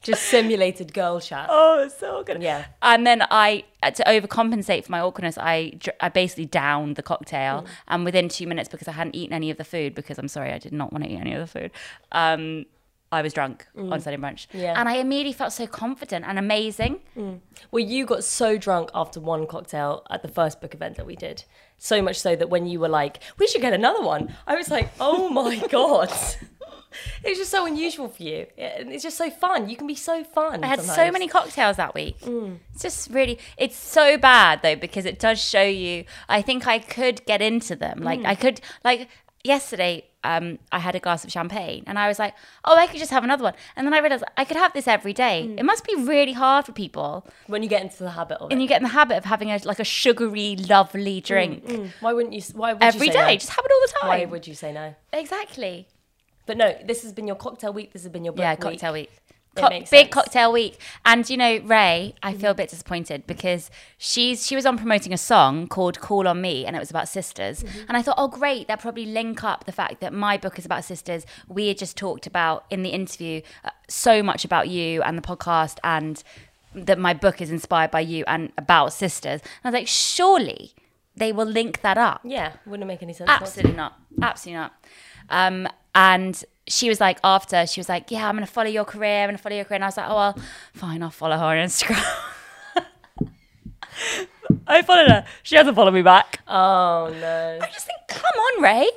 [0.00, 1.48] Just simulated girl chat.
[1.50, 2.40] Oh, it's so good.
[2.42, 2.66] Yeah.
[2.80, 7.66] And then I, uh, to overcompensate for my awkwardness, I, I basically downed the cocktail.
[7.88, 10.52] And within two minutes, because I hadn't eaten any of the food, because I'm sorry,
[10.52, 11.72] I did not want to eat any of the food,
[12.12, 12.64] um,
[13.10, 14.48] I was drunk on Sunday brunch.
[14.48, 14.60] Mm.
[14.62, 14.78] Yeah.
[14.78, 17.00] And I immediately felt so confident and amazing.
[17.70, 21.16] Well, you got so drunk after one cocktail at the first book event that we
[21.16, 21.44] did.
[21.78, 24.70] So much so that when you were like, we should get another one, I was
[24.70, 26.12] like, oh my God.
[27.22, 28.46] It was just so unusual for you.
[28.56, 29.68] And it's just so fun.
[29.68, 30.64] You can be so fun.
[30.64, 32.18] I had so many cocktails that week.
[32.22, 32.58] Mm.
[32.72, 36.04] It's just really, it's so bad though because it does show you.
[36.30, 38.00] I think I could get into them.
[38.00, 38.26] Like Mm.
[38.26, 39.08] I could, like
[39.48, 42.34] yesterday, um, I had a glass of champagne and I was like,
[42.64, 43.54] oh, I could just have another one.
[43.76, 45.46] And then I realized I could have this every day.
[45.48, 45.58] Mm.
[45.58, 48.52] It must be really hard for people, When you get into the habit of it.
[48.52, 51.64] and you get in the habit of having a like a sugary, lovely drink
[52.00, 52.42] Why wouldn't you?
[52.54, 53.26] Why would every you say day.
[53.32, 53.36] no?
[53.36, 54.08] Just have it all the time.
[54.08, 54.94] Why would you say no?
[55.12, 55.86] exactly.
[56.46, 57.92] But no, this has been your cocktail week.
[57.92, 58.60] This has been your book Yeah, week.
[58.60, 59.10] cocktail week.
[59.60, 60.08] Co- big sense.
[60.10, 60.78] cocktail week.
[61.04, 62.40] And you know, Raye, I Mm-hmm.
[62.40, 66.40] feel a bit disappointed because she's she was on promoting a song called Call on
[66.40, 67.62] Me and it was about sisters.
[67.62, 67.80] Mm-hmm.
[67.88, 70.64] And I thought, oh great, that probably link up the fact that my book is
[70.66, 71.24] about sisters.
[71.48, 75.22] We had just talked about in the interview uh, so much about you and the
[75.22, 76.22] podcast and
[76.74, 79.40] that my book is inspired by you and about sisters.
[79.40, 80.74] And I was like, surely
[81.16, 82.20] they will link that up.
[82.22, 83.28] Yeah, wouldn't make any sense.
[83.30, 83.98] Absolutely not.
[84.22, 84.74] Absolutely not.
[85.30, 85.66] Um,
[85.98, 89.22] and she was like, after, she was like, yeah, I'm going to follow your career.
[89.22, 89.76] I'm going to follow your career.
[89.76, 90.38] And I was like, oh, well,
[90.72, 91.98] fine, I'll follow her on Instagram.
[94.68, 95.26] I followed her.
[95.42, 96.40] She hasn't followed me back.
[96.46, 97.58] Oh no!
[97.60, 98.90] I just think, come on, Raye.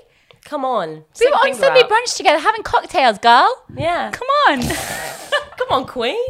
[0.45, 3.63] Come on, We were on Sunday brunch together having cocktails, girl.
[3.75, 4.61] Yeah, Come on.
[5.57, 6.21] come on, Queen.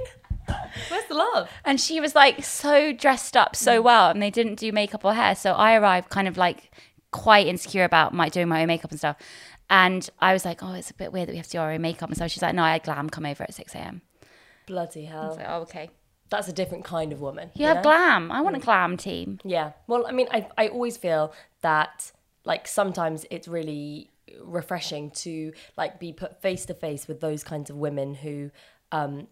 [0.90, 1.50] Where's the love?
[1.66, 3.84] and she was like so dressed up so mm.
[3.84, 5.36] well, and they didn't do makeup or hair.
[5.36, 6.72] So I arrived kind of like
[7.12, 9.18] quite insecure about my doing my own makeup and stuff.
[9.72, 11.72] And I was like, oh, it's a bit weird that we have to do our
[11.72, 12.30] own makeup and stuff.
[12.30, 14.02] She's like, no, I had glam come over at 6 a.m.
[14.68, 15.28] Bloody I hell!
[15.30, 15.90] was like, oh, okay.
[16.30, 17.52] That's a different kind of woman.
[17.56, 17.84] You have know?
[17.84, 18.32] glam.
[18.34, 19.40] I want a glam team.
[19.46, 19.72] Yeah.
[19.88, 22.12] Well, I mean, I I always feel that
[22.46, 24.10] like sometimes it's really
[24.42, 28.50] refreshing to like be put face to face with those kinds of women who
[28.94, 29.28] um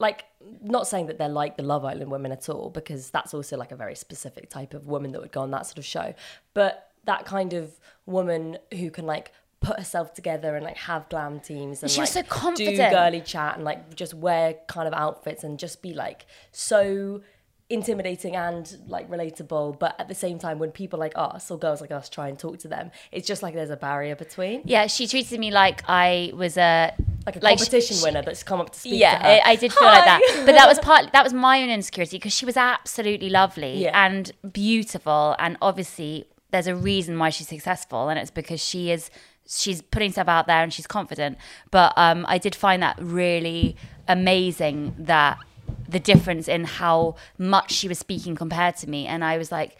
[0.00, 0.24] like
[0.62, 3.70] not saying that they're like the Love Island women at all because that's also like
[3.70, 6.14] a very specific type of woman that would go on that sort of show.
[6.54, 11.38] But that kind of woman who can like put herself together and like have glam
[11.40, 12.76] teams and She was like so confident.
[12.76, 17.20] do girly chat and like just wear kind of outfits and just be like so
[17.68, 21.80] intimidating and like relatable but at the same time when people like us or girls
[21.80, 24.88] like us try and talk to them it's just like there's a barrier between Yeah,
[24.88, 26.92] she treated me like I was a
[27.26, 29.30] like a Like, competition she- winner that's come up to speak yeah, to her.
[29.30, 30.42] I, I did feel like that.
[30.46, 31.12] But that was part.
[31.12, 34.06] That was my own insecurity because she was absolutely lovely Yeah.
[34.06, 39.10] and beautiful, and obviously there's a reason why she's successful, and it's because she is.
[39.50, 41.36] She's putting stuff out there and she's confident.
[41.70, 45.38] But um, I did find that really amazing that
[45.88, 49.76] the difference in how much she was speaking compared to me, and I was like,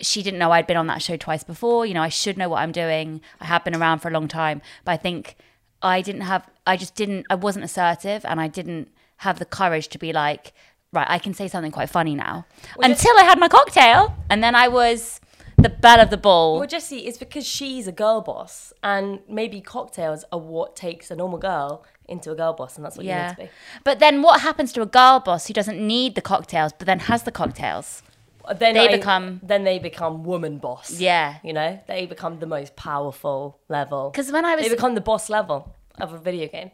[0.00, 1.84] she didn't know I'd been on that show twice before.
[1.84, 3.20] You know, I should know what I'm doing.
[3.40, 5.36] I have been around for a long time, but I think
[5.82, 9.88] I didn't have, I just didn't, I wasn't assertive and I didn't have the courage
[9.88, 10.52] to be like,
[10.92, 12.46] right, I can say something quite funny now.
[12.80, 15.20] Until I had my cocktail and then I was
[15.58, 16.58] the belle of the ball.
[16.58, 21.16] well Jessie it's because she's a girl boss and maybe cocktails are what takes a
[21.16, 23.28] normal girl into a girl boss and that's what you yeah.
[23.28, 23.50] need to be
[23.84, 27.00] But then what happens to a girl boss who doesn't need the cocktails but then
[27.00, 28.02] has the cocktails?
[28.44, 31.36] Uh, then They become- then they become woman boss Yeah.
[31.42, 35.00] you know they become the most powerful level Because when I was they become the
[35.02, 36.70] boss level of a video game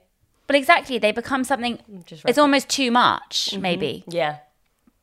[0.46, 1.78] But exactly, they become something.
[2.04, 3.62] Just it's almost too much, mm-hmm.
[3.62, 4.04] maybe.
[4.06, 4.34] yeah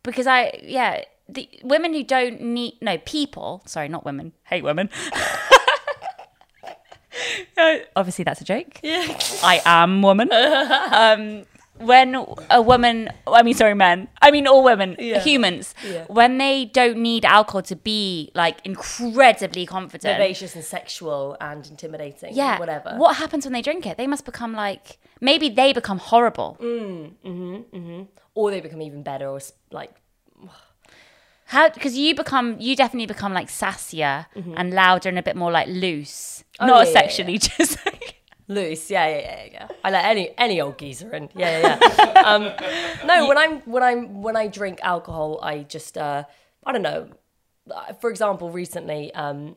[0.03, 3.63] Because I, yeah, the women who don't need no people.
[3.65, 4.33] Sorry, not women.
[4.43, 4.89] Hate women.
[7.95, 8.79] Obviously, that's a joke.
[8.83, 9.05] yeah
[9.43, 10.31] I am woman.
[10.31, 11.43] um,
[11.77, 12.15] when
[12.49, 14.07] a woman, I mean, sorry, men.
[14.21, 15.19] I mean, all women, Yeah.
[15.19, 15.73] humans.
[15.87, 16.05] Yeah.
[16.07, 20.17] When they don't need alcohol to be like incredibly confident.
[20.17, 22.59] vivacious and sexual and intimidating yeah.
[22.59, 23.97] whatever What happens when they drink it?
[23.97, 26.57] They must become like maybe they become horrible.
[26.61, 27.11] Mm.
[27.25, 27.63] Mm.
[27.73, 28.07] Mm.
[28.35, 29.39] or they become even better or
[29.71, 29.91] like
[31.51, 31.69] How?
[31.69, 34.25] Because you become, you definitely become like sassier
[34.57, 36.43] and louder and a bit more like loose.
[36.59, 36.63] Mm-hmm.
[36.63, 38.15] Oh, Not yeah, yeah, sexually, just like.
[38.47, 42.21] loose yeah yeah yeah yeah i let any any old geezer in yeah yeah yeah
[42.31, 42.43] um
[43.07, 46.21] no when i'm when i'm when i drink alcohol i just uh
[46.65, 47.07] i don't know
[47.71, 49.55] Uh, for example recently um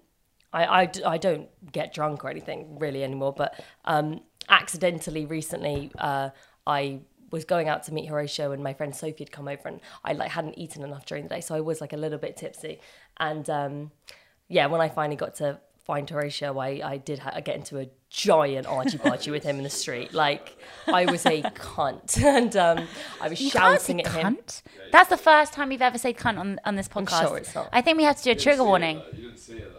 [0.53, 3.51] i i don't get drunk or anything really anymore, but
[3.85, 6.31] um, accidentally recently uh,
[6.67, 7.01] I
[7.35, 10.13] was going out to meet Horatio and my friend Sophie had come over and I
[10.13, 12.81] like hadn't eaten enough during the day, so I was like a little bit tipsy.
[13.19, 13.91] And um,
[14.49, 17.87] yeah, when I finally got to find Horatio, I, I did ha- get into a
[18.09, 20.15] giant archie barchie with him in the street.
[20.15, 22.87] Like I was a cunt, and um,
[23.21, 24.37] I was You can't say shouting at him.
[24.37, 24.63] cunt.
[24.93, 27.27] That's the first time you've ever said cunt on, on this podcast.
[27.29, 27.69] sure it's not.
[27.73, 29.03] I think we have to do a trigger warning.
[29.13, 29.73] You didn't see it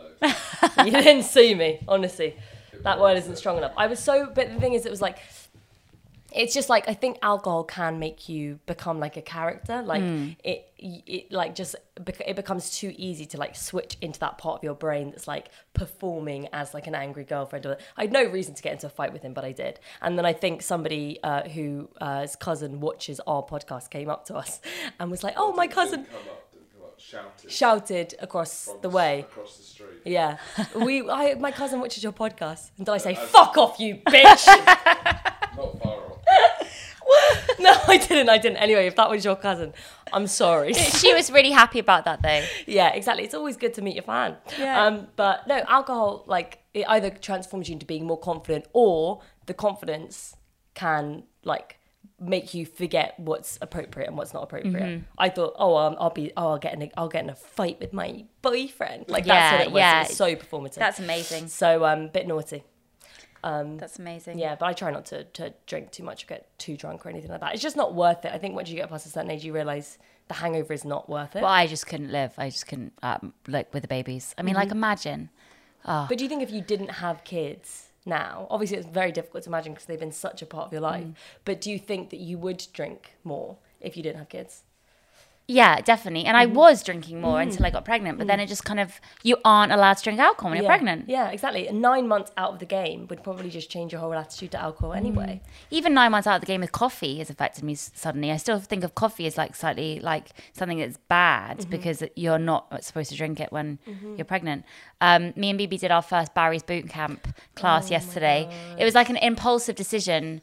[0.76, 0.84] though.
[0.86, 2.36] you didn't see me, honestly.
[2.84, 3.74] That word isn't strong enough.
[3.78, 5.18] I was so, but the thing is, it was like,
[6.36, 9.82] it's just like I think alcohol can make you become like a character.
[9.82, 10.36] Like Mm.
[10.44, 14.58] it, it like just bec- it becomes too easy to like switch into that part
[14.60, 17.66] of your brain that's like performing as like an angry girlfriend.
[17.66, 19.80] Or I had no reason to get into a fight with him, but I did.
[20.02, 24.26] And then I think somebody uh, who uh, his cousin watches our podcast came up
[24.26, 24.60] to us
[25.00, 27.52] and was like, "Oh, my cousin." Didn't come up, didn't come up, shouted.
[27.52, 29.22] Shouted across the way.
[29.22, 30.02] Across the street.
[30.06, 30.38] Yeah,
[30.76, 31.10] we.
[31.10, 34.46] I, my cousin watches your podcast, and then I say, "Fuck off, you bitch."
[35.58, 36.05] Not far
[37.06, 37.50] off.
[37.60, 38.30] no, I didn't.
[38.30, 38.58] I didn't.
[38.58, 39.74] Anyway, if that was your cousin,
[40.14, 40.74] I'm sorry.
[40.74, 42.44] she was really happy about that though.
[42.66, 43.24] yeah, exactly.
[43.24, 44.38] It's always good to meet your fan.
[44.60, 44.86] Yeah.
[44.86, 49.54] Um, but no, alcohol like it either transforms you into being more confident, or the
[49.54, 50.36] confidence
[50.74, 51.78] can like
[52.20, 54.74] make you forget what's appropriate and what's not appropriate.
[54.76, 55.04] Mm-hmm.
[55.18, 57.36] I thought, oh, um, I'll be, oh, I'll get in, a, I'll get in a
[57.36, 59.06] fight with my boyfriend.
[59.10, 59.80] Like Yeah, that's what it was.
[59.80, 60.02] yeah.
[60.02, 60.76] It was so performative.
[60.76, 61.48] That's amazing.
[61.48, 62.64] so um, bit naughty.
[63.46, 64.40] Um, That's amazing.
[64.40, 67.10] yeah, but I try not to, to drink too much or get too drunk or
[67.10, 67.54] anything like that.
[67.54, 68.32] It's just not worth it.
[68.34, 71.08] I think once you get past a certain age, you realize the hangover is not
[71.08, 71.42] worth it.
[71.44, 72.34] Well, I just couldn't live.
[72.38, 74.34] I just couldn't um, like with the babies.
[74.38, 74.78] I mean, like Mm-hmm.
[74.78, 75.30] imagine.
[75.86, 79.50] But do you think if you didn't have kids now, obviously it's very difficult to
[79.52, 81.14] imagine because they've been such a part of your life, Mm.
[81.46, 84.64] but do you think that you would drink more if you didn't have kids?
[85.48, 86.26] Yeah, definitely.
[86.26, 86.56] And I Mm-hmm.
[86.56, 89.72] was drinking more until I got pregnant, but then it just kind of you aren't
[89.72, 90.64] allowed to drink alcohol when yeah.
[90.64, 91.08] you're pregnant.
[91.08, 91.70] Yeah, exactly.
[91.72, 94.92] Nine months out of the game would probably just change your whole attitude to alcohol
[94.92, 94.98] Mm.
[94.98, 95.42] anyway.
[95.70, 98.32] Even nine months out of the game with coffee has affected me suddenly.
[98.32, 101.70] I still think of coffee as like slightly like something that's bad Mm-hmm.
[101.70, 103.78] because you're not supposed to drink it when
[104.18, 104.66] you're pregnant.
[105.00, 108.50] Um, me and Bibi did our first Barry's boot camp Oh class yesterday.
[108.80, 110.42] It was like an impulsive decision,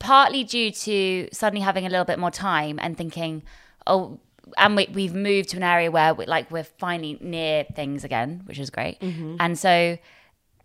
[0.00, 3.42] partly due to suddenly having a little bit more time and thinking,
[3.86, 4.18] oh,
[4.58, 8.42] and we, we've moved to an area where we, like we're finally near things again,
[8.46, 8.98] which is great.
[9.00, 9.98] And so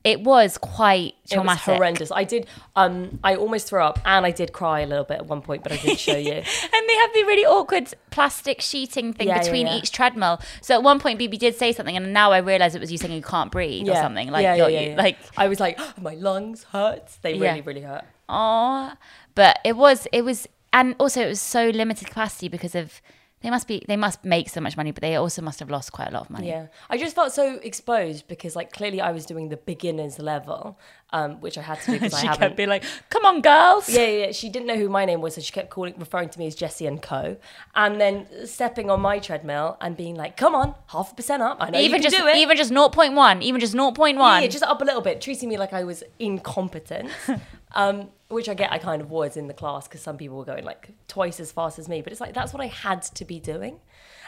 [0.05, 1.39] it was quite Mm-hmm.
[1.39, 2.11] It was horrendous.
[2.11, 2.45] I did.
[2.75, 5.63] Um, I almost threw up, and I did cry a little bit at one point,
[5.63, 6.33] but I didn't show you.
[6.33, 9.77] and they have the really awkward plastic sheeting thing Yeah, yeah, between yeah.
[9.77, 10.39] each treadmill.
[10.61, 12.99] So at one point, BB did say something, and now I realise it was you
[12.99, 14.29] saying you can't breathe or something.
[14.29, 14.95] Like, yeah, yeah, yeah.
[14.95, 17.17] like, I was like, my lungs hurt.
[17.23, 18.03] They really, really hurt.
[18.29, 18.93] oh,
[19.33, 23.01] but it was, it was, and also it was so limited capacity because of
[23.45, 25.91] they must be, they must make so much money, but they also must have lost
[25.91, 26.47] quite a lot of money.
[26.47, 30.79] Yeah, I just felt so exposed because, like, clearly I was doing the beginners level,
[31.15, 33.89] um, which I had to do because I she kept being like, "Come on, girls."
[33.89, 36.29] yeah, yeah, yeah, she didn't know who my name was, so she kept calling, referring
[36.29, 37.37] to me as Jessie and Co.
[37.73, 41.57] And then stepping on my treadmill and being like, "Come on, half a percent up.
[41.61, 44.17] I know even you can just, do it." even just 0.1, even just 0.1.
[44.17, 47.09] yeah, yeah, just up a little bit, treating me like I was incompetent.
[47.71, 50.45] um, which I get, I kind of was in the class because some people were
[50.45, 52.01] going like twice as fast as me.
[52.01, 53.79] But it's like that's what I had to be doing.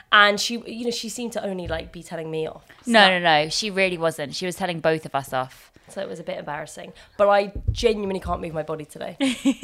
[0.10, 2.66] And she, you know, she seemed to only like be telling me off.
[2.84, 3.50] So no, no, no.
[3.50, 4.36] She really wasn't.
[4.36, 5.72] She was telling both of us off.
[5.90, 6.94] So it was a bit embarrassing.
[7.18, 9.16] But I genuinely can't move my body today.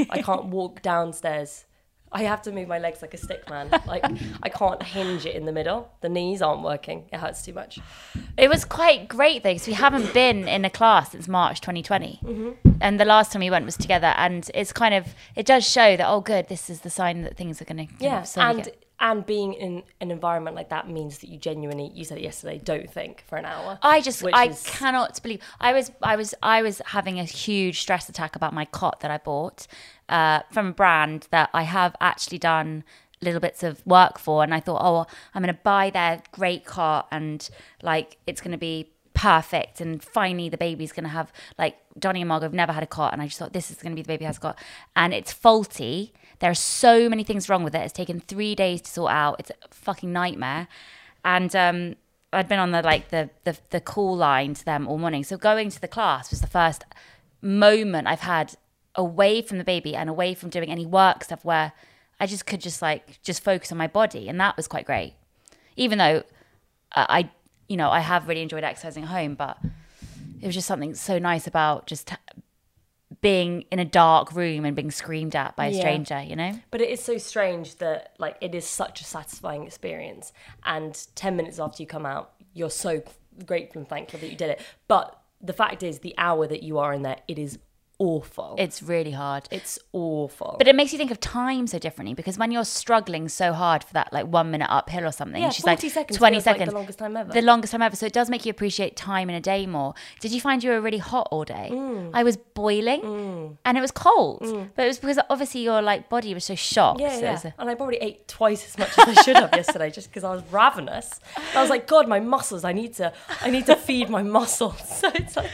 [0.10, 1.66] I can't walk downstairs.
[2.16, 3.70] I have to move my legs like a stick man.
[3.88, 4.06] Like
[4.44, 5.92] I can't hinge it in the middle.
[6.02, 7.10] The knees aren't working.
[7.12, 7.80] It hurts too much.
[8.38, 12.20] It was quite great though, because we haven't been in a class since March 2020,
[12.24, 12.70] Mm-hmm.
[12.82, 14.14] and the last time we went was together.
[14.16, 17.36] And it's kind of it does show that oh, good, this is the sign that
[17.36, 18.70] things are going to Yeah, and
[19.04, 22.60] and being in an environment like that means that you genuinely, you said it yesterday,
[22.63, 23.78] don't think for an hour.
[23.82, 27.82] I just i is- cannot believe I was I was I was having a huge
[27.82, 29.68] stress attack about my cot that I bought
[30.08, 32.86] uh, from a brand that I have actually done
[33.20, 36.63] little bits of work for, and I thought, oh, I'm going to buy their great
[36.63, 37.48] cot, and
[37.82, 42.21] like it's going to be perfect, and finally the baby's going to have like Donny
[42.21, 43.95] and Margot have never had a cot, and I just thought this is going to
[43.95, 44.60] be the baby has a cot,
[44.95, 46.13] and it's faulty.
[46.39, 47.80] There are so many things wrong with it.
[47.80, 49.38] It's taken three days to sort out.
[49.39, 50.67] It's a fucking nightmare,
[51.23, 51.95] and um,
[52.32, 55.23] I'd been on the like the, the the call line to them all morning.
[55.23, 56.84] So going to the class was the first
[57.41, 58.56] moment I've had
[58.95, 61.73] away from the baby and away from doing any work stuff where
[62.19, 65.13] I just could just like just focus on my body, and that was quite great.
[65.75, 66.23] Even though
[66.96, 67.31] uh, I,
[67.68, 69.58] you know, I have really enjoyed exercising at home, but
[70.42, 72.16] it was just something so nice about just t-
[73.22, 75.80] being in a dark room and being screamed at by a Yeah.
[75.80, 76.22] stranger.
[76.22, 76.60] You know.
[76.72, 80.34] But it is so strange that like it is such a satisfying experience,
[80.66, 83.02] and ten minutes after you come out, you're so
[83.46, 84.62] grateful and thankful that you did it.
[84.88, 87.60] But the fact is, the hour that you are in there, it is
[88.08, 88.56] awful.
[88.58, 89.47] It's really hard.
[89.51, 90.56] it's awful.
[90.58, 93.83] But it makes you think of time so differently because when you're struggling so hard
[93.83, 96.45] for that like one minute uphill or something, Yeah, she's like 40 seconds 20 feels
[96.45, 96.73] like the seconds.
[96.75, 97.33] longest time ever.
[97.33, 97.95] The longest time ever.
[97.95, 99.93] So it does make you appreciate time in a day more.
[100.19, 101.69] Did you find you were really hot all day?
[101.71, 102.12] Mm.
[102.13, 104.39] I was boiling and it was cold.
[104.75, 106.99] But it was because obviously your like body was so shocked.
[107.01, 107.39] yeah, so yeah.
[107.58, 110.23] a- and I probably ate twice as much as I should have yesterday, just because
[110.23, 111.19] I was ravenous.
[111.56, 112.63] I was like, God, my muscles!
[112.63, 114.73] I need to, I need to feed my muscles.
[115.04, 115.49] So it's like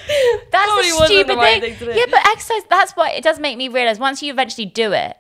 [0.51, 1.73] That's the stupid the right thing.
[1.75, 1.99] thing to do.
[1.99, 5.17] Yeah, but exercise, that's what it does make me realize once you eventually do it,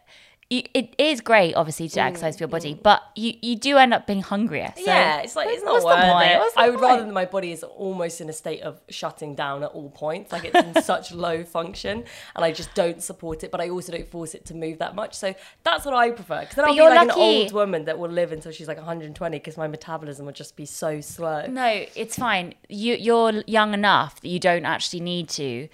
[0.49, 2.81] you, it is great, obviously, to mm, exercise for your body, mm.
[2.81, 4.73] but you, you do end up being hungrier.
[4.75, 6.31] So yeah, it's like it's not worth point?
[6.31, 6.39] it.
[6.39, 7.05] What's the I would rather point?
[7.05, 10.31] than my body is almost in a state of shutting down at all points.
[10.31, 12.03] Like it's in such low function,
[12.35, 13.51] and I just don't support it.
[13.51, 15.13] But I also don't force it to move that much.
[15.13, 16.39] So that's what I prefer.
[16.39, 18.67] Because then But I'll be like lucky- an old woman that will live until she's
[18.67, 21.45] like 120 because my metabolism would just be so slow.
[21.45, 22.55] No, it's fine.
[22.69, 25.67] You you're young enough that you don't actually need to.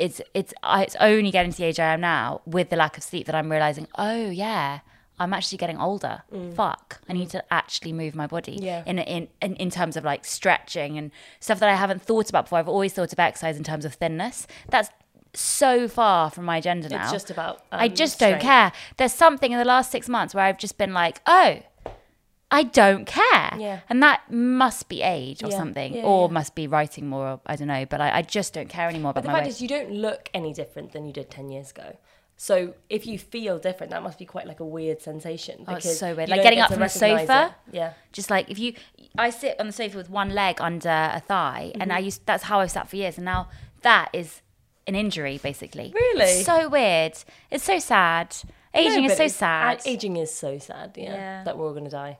[0.00, 3.02] It's it's it's only getting to the age I am now with the lack of
[3.02, 3.86] sleep that I'm realizing.
[3.96, 4.80] Oh yeah,
[5.18, 6.22] I'm actually getting older.
[6.56, 8.56] Fuck, I need to actually move my body.
[8.56, 8.64] Mm.
[8.64, 8.82] Yeah.
[8.86, 12.46] In, in in in terms of like stretching and stuff that I haven't thought about
[12.46, 12.58] before.
[12.58, 14.46] I've always thought of exercise in terms of thinness.
[14.70, 14.88] That's
[15.34, 17.02] so far from my agenda now.
[17.02, 17.62] It's just about.
[17.70, 18.72] I um, just don't care.
[18.96, 21.60] There's something in the last six months where I've just been like, oh,
[22.52, 23.52] I don't care.
[23.58, 23.80] Yeah.
[23.88, 25.56] And that must be age or Yeah.
[25.58, 27.26] something, Yeah, or must be writing more.
[27.28, 27.86] Or, I don't know.
[27.86, 29.50] But I, I just don't care anymore But about the fact weight.
[29.54, 31.96] is, you don't look any different than you did 10 years ago.
[32.36, 35.64] So if you feel different, that must be quite like a weird sensation.
[35.68, 36.28] Oh, it's so weird.
[36.30, 37.54] Like getting get up from the sofa.
[37.68, 37.74] it.
[37.76, 37.92] Yeah.
[38.12, 38.74] just like if you,
[39.18, 42.04] I sit on the sofa with one leg under a thigh, and I Mm-hmm.
[42.06, 43.48] used that's how I sat for years, and now
[43.82, 44.40] that is
[44.86, 45.92] an injury basically.
[45.94, 46.24] Really?
[46.24, 47.12] It's so weird.
[47.50, 48.34] It's so sad.
[48.72, 49.82] Aging No, is so sad.
[49.84, 51.44] Aging is so sad, yeah, Yeah.
[51.44, 52.18] That we're all going to die.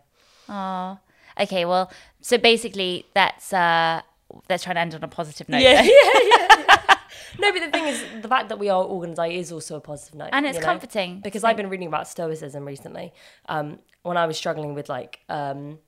[0.50, 0.98] Oh,
[1.40, 1.64] okay.
[1.64, 1.90] Well,
[2.20, 4.02] so basically, that's uh,
[4.48, 5.62] let's try to end on a positive note.
[5.62, 5.84] Yeah, then.
[5.86, 6.96] yeah, yeah.
[7.40, 9.52] no, but the thing is, the fact that we are all going to die is
[9.52, 10.30] also a positive note.
[10.32, 10.66] And it's you know?
[10.66, 13.12] comforting Because I've been reading about stoicism recently.
[13.48, 15.78] Um, when I was struggling with like um,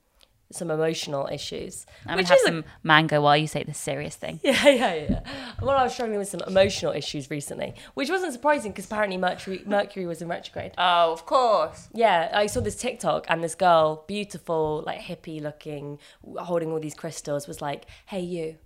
[0.53, 4.15] some emotional issues, I'm which have is a some mango while you say this serious
[4.15, 4.39] thing.
[4.53, 5.19] Yeah, yeah, yeah.
[5.61, 9.63] Well, I was struggling with some emotional issues recently, which wasn't surprising because apparently Mercury
[9.65, 10.73] Mercury was in retrograde.
[10.77, 11.89] Oh, of course.
[11.93, 15.99] Yeah, I saw this TikTok and this girl, beautiful, like hippie looking,
[16.37, 18.57] holding all these crystals, was like, "Hey, you,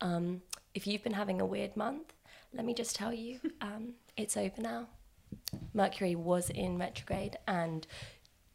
[0.00, 0.42] um,
[0.74, 2.12] if you've been having a weird month,
[2.52, 4.88] let me just tell you, um, it's over now.
[5.72, 7.86] Mercury was in retrograde and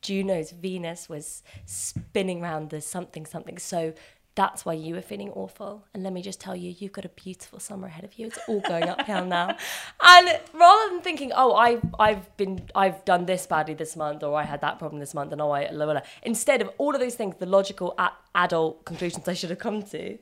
[0.06, 3.58] Juno's Venus was spinning around the something something.
[3.58, 3.94] So
[4.36, 5.86] that's why you were feeling awful.
[5.94, 8.28] And let me just tell you, you've got a beautiful summer ahead of you.
[8.28, 9.56] It's all going uphill now.
[10.02, 14.36] And rather than thinking, oh, I've I've been I've done this badly this month, or
[14.36, 16.02] I had that problem this month, and oh, I blah, blah, blah.
[16.24, 17.98] instead of all of those things, the logical
[18.36, 20.18] adult conclusions I should have come to.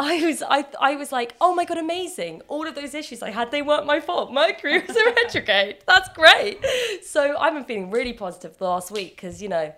[0.00, 2.40] I was I I was like, oh my god, amazing!
[2.48, 4.32] All of those issues I had, they weren't my fault.
[4.32, 5.76] Mercury was in retrograde.
[5.86, 6.64] That's great.
[7.02, 9.74] So I've been feeling really positive the last week because you know,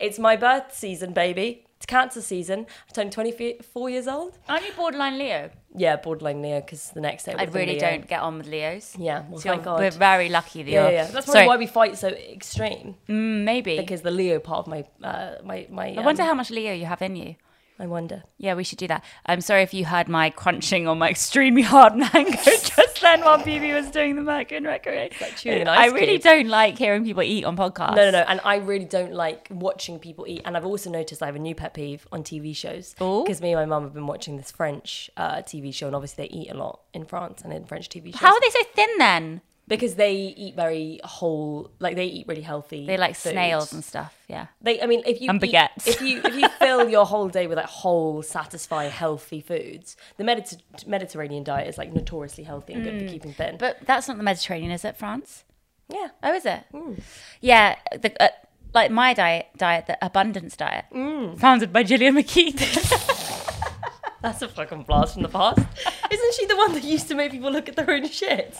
[0.00, 1.64] it's my birth season, baby.
[1.76, 2.66] It's cancer season.
[2.88, 4.38] I turned 24 years old.
[4.48, 5.50] Aren't you borderline Leo?
[5.74, 7.80] Yeah, borderline Leo because the next day I really Leo.
[7.80, 8.96] don't get on with Leos.
[8.98, 9.78] Yeah, well, So thank God.
[9.78, 11.04] we're very lucky that Yeah, yeah.
[11.04, 13.78] That's probably Sorry, why we fight so extreme mm, maybe.
[13.78, 15.94] because the Leo part of my uh, my my.
[15.96, 17.36] I wonder um, how much Leo you have in you.
[17.80, 18.22] I wonder.
[18.36, 19.02] Yeah, we should do that.
[19.24, 23.38] I'm sorry if you heard my crunching on my extremely hard mango just then while
[23.38, 25.12] BB was doing the Mercury and retrograde.
[25.18, 26.22] like I really cube.
[26.22, 27.96] don't like hearing people eat on podcasts.
[27.96, 28.24] No, no, no.
[28.28, 30.42] And I really don't like watching people eat.
[30.44, 32.94] And I've also noticed I have a new pet peeve on TV shows.
[32.98, 36.26] Because me and my mum have been watching this French uh, TV show, and obviously
[36.28, 38.20] they eat a lot in France and in French TV shows.
[38.20, 39.40] How are they so thin then?
[39.70, 42.86] Because they eat very whole, like they eat really healthy.
[42.86, 43.32] They like foods.
[43.32, 44.14] snails and stuff.
[44.28, 44.48] Yeah.
[44.60, 45.86] They, I mean, if you And eat- baguettes.
[45.86, 50.24] if you if you fill your whole day with like whole, satisfying, healthy foods, the
[50.24, 53.54] Mediter- Mediterranean diet is like notoriously healthy and good for keeping thin.
[53.54, 53.58] Mm.
[53.60, 54.96] But that's not the Mediterranean, is it?
[54.96, 55.44] France?
[55.88, 56.64] yeah, Oh, is it?
[56.72, 56.94] Hmm.
[57.40, 57.76] Yeah.
[57.92, 58.28] The, uh,
[58.74, 61.34] like my diet, diet, the abundance diet, Hmm.
[61.34, 62.58] founded by Gillian McKeith.
[64.22, 65.60] that's a fucking blast from the past.
[66.10, 68.58] Isn't she the one that used to make people look at their own shit?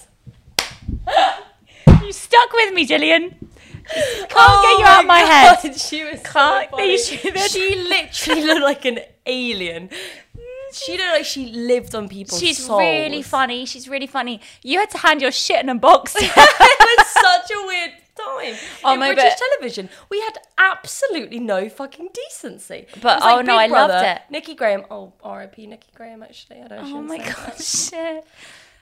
[2.05, 3.31] You stuck with me, Gillian.
[3.31, 5.77] Can't get oh you out of my God, head.
[5.81, 6.97] She was Can't- funny.
[6.99, 9.91] she- literally looked like an alien.
[10.73, 12.79] She looked like she lived on people's She's souls.
[12.81, 13.67] really funny.
[13.67, 14.41] She's really funny.
[14.63, 16.15] You had to hand your shit in a box.
[16.19, 18.55] it was such a weird time.
[18.85, 22.87] Oh in British but- television, we had absolutely no fucking decency.
[23.03, 24.23] But, like oh no, I loved it.
[24.31, 24.85] Nikki Graham.
[24.91, 25.67] Oh, R.I.P.
[25.67, 26.23] Nikki Graham.
[26.23, 26.85] Actually, I don't.
[26.93, 27.61] oh my god, that.
[27.65, 28.25] shit.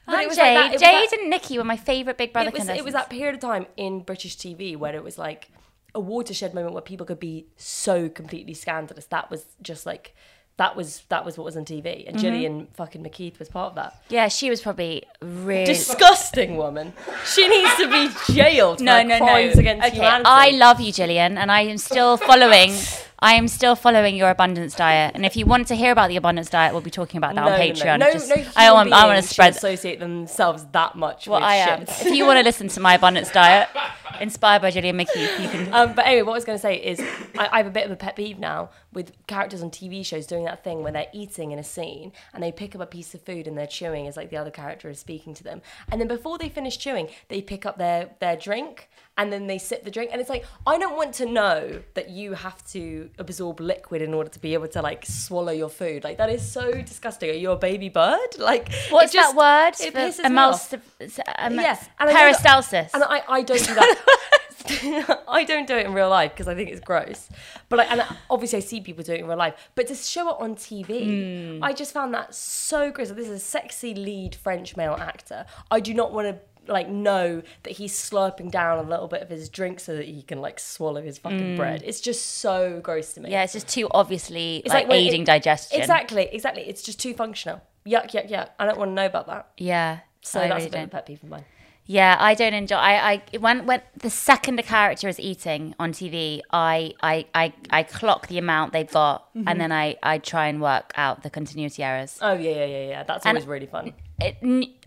[0.09, 2.33] But And it was Jade, like that- Jade that- and Nikki were my favourite Big
[2.33, 5.19] Brother it was, it was that period of time in British TV where it was
[5.19, 5.51] like
[5.95, 9.07] a watershed moment where people could be so completely scandalous.
[9.07, 10.15] That was just like
[10.57, 12.09] that was that was what was on TV, Mm-hmm.
[12.09, 14.03] and Gillian fucking McKeith was part of that.
[14.09, 15.65] yeah, she was probably really.
[15.67, 16.93] Disgusting woman.
[17.25, 18.81] She needs to be jailed.
[18.81, 19.35] no, for no, no.
[19.37, 20.25] against okay, humanity.
[20.27, 22.73] I love you, Gillian, and I am still following.
[23.21, 26.15] I am still following your abundance diet, and if you want to hear about the
[26.17, 27.99] abundance diet, we'll be talking about that on Patreon.
[27.99, 29.57] No, no, Just- no I want, I want to spread.
[29.57, 31.81] associate themselves that much Well, I am.
[31.81, 32.07] shit.
[32.07, 33.69] if you want to listen to my abundance diet,
[34.21, 35.75] inspired by Gillian McKeith, you can.
[35.75, 37.01] Um, but anyway, what I was going to say is
[37.37, 40.27] I, I have a bit of a pet peeve now with characters on TV shows
[40.27, 43.15] doing that thing when they're eating in a scene and they pick up a piece
[43.15, 45.61] of food and they're chewing as like the other character is speaking to them.
[45.91, 48.89] And then before they finish chewing, they pick up their their drink
[49.19, 52.09] and then they sip the drink and it's like I don't want to know that
[52.09, 56.05] you have to absorb liquid in order to be able to like swallow your food.
[56.05, 57.29] Like that is so disgusting.
[57.29, 58.19] Are you a baby bird?
[58.39, 59.87] Like What's just- that word?
[59.87, 60.73] It pisses me off.
[60.73, 62.91] um, Yes, and I know that- peristalsis.
[62.95, 63.97] And I, I don't do that.
[65.29, 67.29] I don't do it in real life because I think it's gross.
[67.69, 69.55] But like, and obviously I see people do it in real life.
[69.75, 73.11] But to show it on TV, I just found that so gross.
[73.11, 75.47] This is a sexy lead French male actor.
[75.71, 76.39] I do not want to
[76.69, 80.23] like know that he's slurping down a little bit of his drink so that he
[80.23, 81.83] can like swallow his fucking bread.
[81.85, 83.31] It's just so gross to me.
[83.31, 85.81] yeah, it's just too obviously It's like, when aiding it- digestion.
[85.81, 86.63] Exactly, exactly.
[86.69, 87.61] It's just too functional.
[87.87, 88.51] Yuck, yuck, yuck.
[88.59, 89.49] I don't want to know about that.
[89.57, 90.01] Yeah.
[90.21, 90.91] So I that's really a bit of a don't.
[90.93, 91.45] pet peeve of mine.
[91.91, 92.77] Yeah, I don't enjoy.
[92.77, 97.55] I, I when when the second a character is eating on TV, I I I,
[97.71, 99.49] I clock the amount they've got, Mm-hmm.
[99.49, 102.19] and then I I try and work out the continuity errors.
[102.21, 103.03] Oh yeah, yeah, yeah, yeah.
[103.05, 103.95] That's And- always really fun.
[104.21, 104.37] It,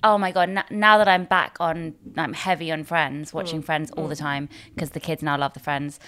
[0.04, 0.50] oh my god!
[0.50, 3.36] N- now that I'm back on, I'm heavy on Friends, Mm.
[3.36, 6.00] watching Friends all the time because the kids now love the Friends.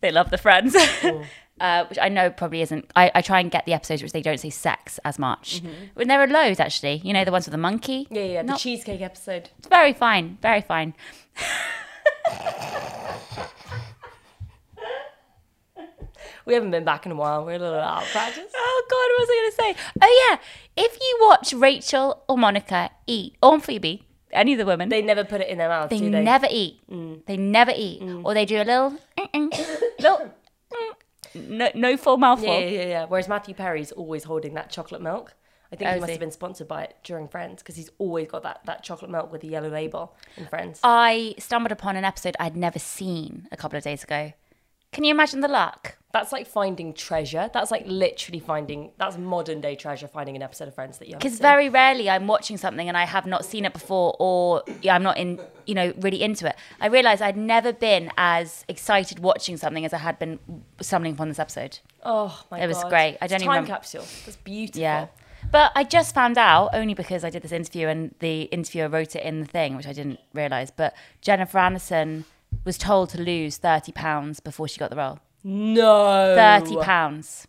[0.00, 1.26] They love the Friends, Mm.
[1.60, 2.88] uh, which I know probably isn't.
[2.94, 5.60] I, I try and get the episodes which they don't say sex as much.
[5.94, 8.04] When there are loads actually, you know the ones with the monkey.
[8.04, 8.14] Mm-hmm.
[8.14, 8.42] Yeah, yeah.
[8.44, 9.50] The cheesecake episode.
[9.58, 10.94] It's very fine, very fine.
[16.46, 17.44] We haven't been back in a while.
[17.44, 18.44] We're a little out of practice.
[18.56, 19.90] Oh God, what was I going to say?
[20.00, 20.38] Oh
[20.76, 24.88] yeah, if you watch Rachel or Monica eat, oh, or Phoebe, any of the women,
[24.88, 26.22] They never put it in their mouth, they do they?
[26.22, 26.80] never eat.
[26.90, 27.24] Mm.
[27.26, 28.24] They never eat, mm.
[28.24, 30.30] or they do a little, mm, little,
[31.34, 32.48] no, no full mouthful.
[32.60, 33.04] Yeah, yeah, yeah.
[33.06, 35.34] Whereas Matthew Perry's always holding that chocolate milk.
[35.72, 36.12] I think Oh, he must he?
[36.14, 39.32] have been sponsored by it during Friends because he's always got that, that chocolate milk
[39.32, 40.78] with the yellow label in Friends.
[40.84, 44.32] I stumbled upon an episode I'd never seen a couple of days ago.
[44.92, 45.96] Can you imagine the luck?
[46.12, 47.50] That's like finding treasure.
[47.52, 48.92] That's like literally finding.
[48.96, 50.08] That's modern day treasure.
[50.08, 53.04] Finding an episode of Friends that you Because very rarely I'm watching something and I
[53.04, 56.56] have not seen it before, or yeah, I'm not in, you know, really into it.
[56.80, 60.38] I realised I'd never been as excited watching something as I had been
[60.80, 61.80] stumbling upon this episode.
[62.02, 63.18] Oh my god, It was great.
[63.20, 64.04] I don't a even time remem- capsule.
[64.24, 64.80] That's beautiful.
[64.80, 65.08] Yeah.
[65.50, 69.14] But I just found out only because I did this interview and the interviewer wrote
[69.14, 70.70] it in the thing, which I didn't realise.
[70.70, 72.24] But Jennifer Aniston
[72.66, 75.20] was told to lose thirty pounds before she got the role.
[75.42, 76.34] No.
[76.36, 77.46] Thirty pounds.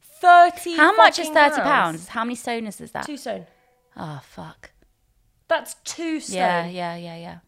[0.00, 0.76] Thirty.
[0.76, 2.08] How much is thirty pounds?
[2.08, 3.04] How many stoners is that?
[3.04, 3.46] Two stone.
[3.96, 4.70] Oh fuck.
[5.48, 6.38] That's two stone.
[6.38, 7.38] Yeah, yeah, yeah, yeah.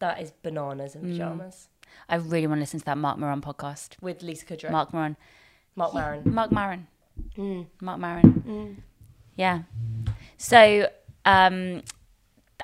[0.00, 1.02] That is bananas Mm.
[1.02, 1.68] in pajamas
[2.08, 4.00] I really want to listen to that Marc Maron podcast.
[4.00, 4.70] with Lisa Kudrow.
[4.70, 5.16] Marc Maron.
[5.76, 6.22] Marc Maron.
[6.24, 6.86] Marc Maron.
[7.36, 7.66] Mm.
[7.80, 8.82] Marc Maron.
[9.36, 9.62] Yeah.
[10.38, 10.88] So
[11.24, 11.82] um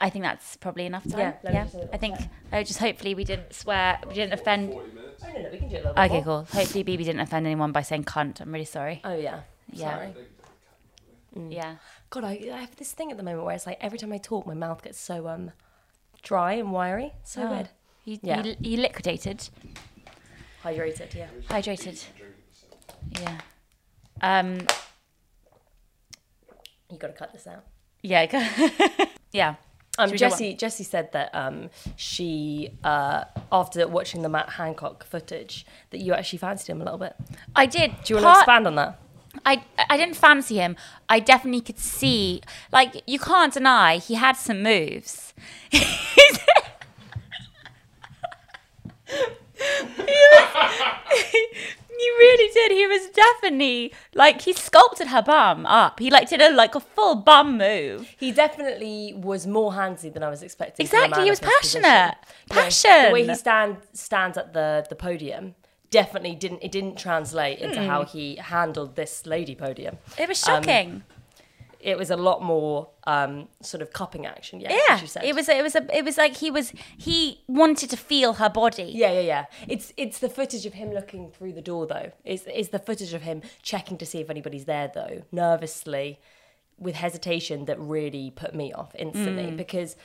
[0.00, 1.34] I think that's probably enough time.
[1.44, 1.66] Yeah, yeah.
[1.92, 2.16] I think
[2.52, 4.72] I just hopefully we didn't swear, we didn't offend.
[4.74, 4.82] Oh
[5.32, 6.24] no, no, we can do it a little Okay, more.
[6.24, 6.38] cool.
[6.52, 8.40] Hopefully, BB didn't offend anyone by saying cunt.
[8.40, 9.00] I'm really sorry.
[9.04, 9.40] Oh yeah.
[9.72, 9.94] Yeah.
[9.94, 10.14] Sorry.
[11.50, 11.76] Yeah.
[12.10, 14.18] God, I, I have this thing at the moment where it's like every time I
[14.18, 15.50] talk, my mouth gets so um
[16.22, 17.12] dry and wiry.
[17.24, 17.50] So Oh.
[17.50, 17.68] weird.
[18.04, 18.42] You, Yeah.
[18.44, 19.48] you, you liquidated,
[20.62, 21.14] Hydrated.
[21.14, 21.26] Yeah.
[21.48, 22.04] hydrated.
[23.20, 23.38] Yeah.
[24.20, 24.60] Um.
[26.90, 27.64] You got to cut this out.
[28.02, 28.46] Yeah.
[29.32, 29.56] yeah.
[29.98, 34.50] Um, Should we do Jessie Jessie said that um, she uh, after watching the Matt
[34.50, 37.14] Hancock footage that you actually fancied him a little bit.
[37.54, 37.92] I did.
[38.04, 39.00] Do you want to expand on that?
[39.44, 40.76] I I didn't fancy him.
[41.08, 42.40] I definitely could see,
[42.72, 45.34] like, you can't deny he had some moves.
[45.70, 46.22] He
[52.18, 52.72] really did.
[52.72, 55.98] He was definitely like he sculpted her bum up.
[56.00, 58.08] He like did a like a full bum move.
[58.18, 60.84] He definitely was more handsy than I was expecting.
[60.84, 62.14] Exactly, he was passionate.
[62.50, 63.06] You know, Passion.
[63.06, 65.54] the way he stand stands at the the podium
[65.90, 68.08] definitely didn't it didn't translate into how Hmm.
[68.18, 69.98] he handled this lady podium.
[70.18, 71.02] It was Um, shocking.
[71.86, 74.58] It was a lot more um, sort of cupping action.
[74.58, 75.22] Yeah, yeah, as you said.
[75.22, 75.48] it was.
[75.48, 75.76] It was.
[75.76, 76.72] A, it was like he was.
[76.96, 78.90] He wanted to feel her body.
[78.92, 79.44] Yeah, yeah, yeah.
[79.68, 82.10] It's it's the footage of him looking through the door though.
[82.24, 86.18] It's it's the footage of him checking to see if anybody's there though, nervously,
[86.78, 89.56] with hesitation that really put me off instantly Mm.
[89.56, 89.96] because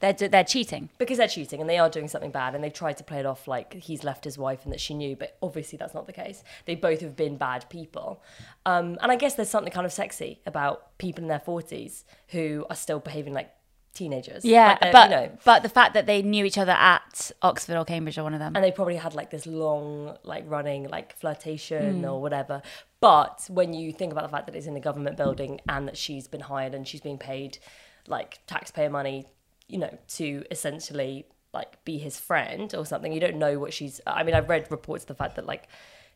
[0.00, 0.90] They're they're cheating.
[0.98, 3.26] because they're cheating and they are doing something bad and they've tried to play it
[3.26, 6.12] off like he's left his wife and that she knew, but obviously that's not the
[6.12, 6.44] case.
[6.66, 8.22] They both have been bad people.
[8.66, 12.66] Um, and I guess there's something kind of sexy about people in their 40s who
[12.68, 13.50] are still behaving like
[13.94, 14.44] teenagers.
[14.44, 17.76] Yeah, Like but you know, but the fact that they knew each other at Oxford
[17.76, 18.54] or Cambridge or one of them.
[18.54, 22.04] and they probably had like this long like running like flirtation Hmm.
[22.04, 22.62] or whatever
[23.00, 25.96] but when you think about the fact that it's in a government building and that
[25.96, 27.58] she's been hired and she's being paid
[28.06, 29.26] like taxpayer money
[29.68, 34.00] you know to essentially like be his friend or something you don't know what she's
[34.06, 35.68] i mean i've read reports of the fact that like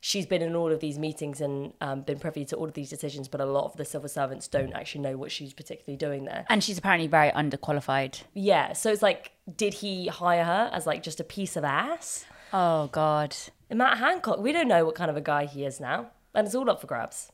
[0.03, 2.91] she's been in all of these meetings and um, been privy to all of these
[2.91, 6.25] decisions, but a lot of the civil servants don't actually know what she's particularly doing
[6.25, 6.45] there.
[6.51, 8.21] And she's apparently very underqualified.
[8.35, 12.27] Yeah, so it's like, did he hire her as like just a piece of ass?
[12.53, 13.35] Oh God.
[13.71, 16.47] And Matt Hancock, we don't know what kind of a guy he is now, and
[16.47, 17.31] it's all up for grabs.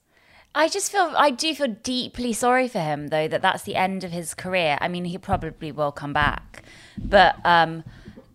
[0.55, 4.03] I just feel I do feel deeply sorry for him though that that's the end
[4.05, 4.79] of his career.
[4.81, 6.63] I mean, he probably will come back,
[6.97, 7.85] but um,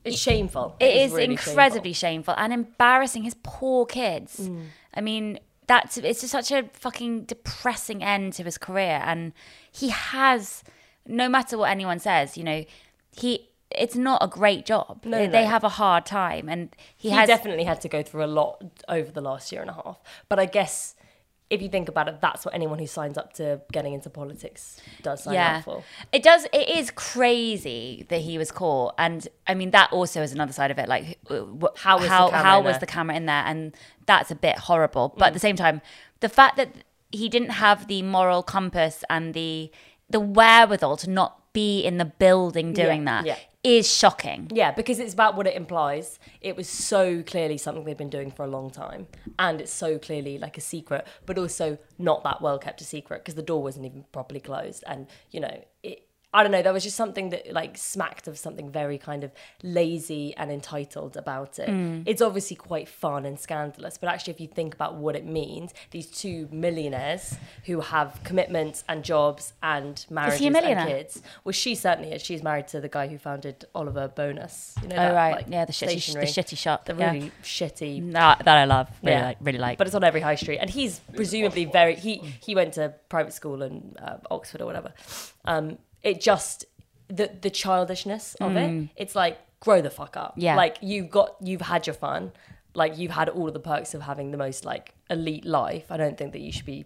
[0.06, 0.76] It's shameful.
[0.80, 2.36] it is really incredibly shameful.
[2.38, 3.24] and embarrassing.
[3.24, 4.38] His poor kids.
[4.48, 4.66] Mm.
[4.94, 9.34] I mean, that's it's just such a fucking depressing end to his career, and
[9.72, 10.64] he has,
[11.08, 12.64] no matter what anyone says, you know,
[13.12, 13.50] he.
[13.78, 15.02] It's not a great job.
[15.06, 15.32] No, they, no.
[15.32, 18.28] they have a hard time, and he, he has definitely had to go through a
[18.28, 20.00] lot over the last year and a half.
[20.30, 20.96] But I guess
[21.50, 24.82] if you think about it, that's what anyone who signs up to getting into politics
[25.04, 25.84] does sign yeah up for.
[26.12, 26.90] it does it is
[27.28, 30.88] crazy that he was caught and i mean that also is another side of it
[30.90, 32.80] like uh, wh- How was the how, camera how in was there?
[32.82, 33.76] the camera in there and
[34.08, 35.28] that's a bit horrible but Mm.
[35.28, 35.82] at the same time
[36.22, 36.70] the fact that
[37.12, 39.72] he didn't have the moral compass and the
[40.10, 45.00] the wherewithal to not be in the building doing Yeah, that is shocking Yeah, because
[45.00, 46.20] it's about what it implies.
[46.42, 49.08] It was so clearly something they've been doing for a long time,
[49.40, 53.22] and it's so clearly like a secret, but also not that well kept a secret
[53.22, 54.84] because the door wasn't even properly closed.
[54.88, 56.62] And you know, it, I don't know.
[56.62, 59.32] There was just something that like smacked of something very kind of
[59.62, 61.70] lazy and entitled about it.
[62.08, 65.74] It's obviously quite fun and scandalous, but actually, if you think about what it means,
[65.92, 71.22] these two millionaires who have commitments and jobs and marriages and kids.
[71.44, 72.22] Well, she certainly is.
[72.22, 74.76] She's married to the guy who founded Oliver Bonas.
[74.82, 77.12] You know, oh that, right like, yeah the shitty the shitty shop the yeah.
[77.12, 78.12] really shitty.
[78.14, 79.26] that, that i love really Yeah.
[79.26, 81.96] like really like But it's on every high street, and he's presumably very.
[81.96, 84.94] He he went to private school in uh, Oxford or whatever.
[85.46, 86.66] Um, it just
[87.08, 88.90] the the childishness of it.
[88.96, 90.32] It's like grow the fuck up.
[90.38, 90.42] Mm.
[90.44, 90.56] Yeah.
[90.56, 92.32] like you've got you've had your fun.
[92.76, 95.86] Like you've had all of the perks of having the most like elite life.
[95.92, 96.86] I don't think that you should be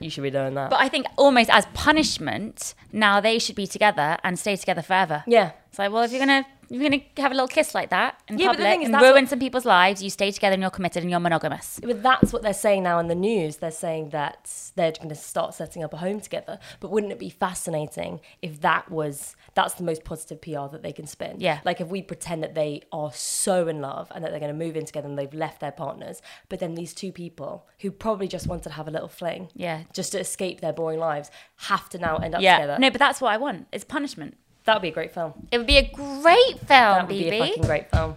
[0.00, 0.70] you should be doing that.
[0.70, 5.24] but i think almost as punishment now they should be together and stay together forever
[5.26, 8.20] yeah, It's like, well, if you're gonna you're gonna have a little kiss like that
[8.28, 11.02] in Yeah, public and ruin what- some people's lives, you stay together and you're committed
[11.02, 11.80] and you're monogamous.
[11.82, 13.56] But that's what they're saying now in the news.
[13.56, 16.58] They're saying that they're going to start setting up a home together.
[16.80, 20.92] But wouldn't it be fascinating if that was that's the most positive PR that they
[20.92, 21.36] can spin?
[21.38, 21.60] Yeah.
[21.64, 24.64] Like if we pretend that they are so in love and that they're going to
[24.64, 28.28] move in together and they've left their partners, but then these two people who probably
[28.28, 29.84] just wanted to have a little fling, Yeah.
[29.92, 32.56] just to escape their boring lives, have to now end up Yeah.
[32.58, 32.78] together.
[32.78, 33.66] No, but that's what I want.
[33.72, 34.36] It's punishment.
[34.68, 35.32] That would be a great film.
[35.50, 38.16] It would be a great film, That would be a fucking great film.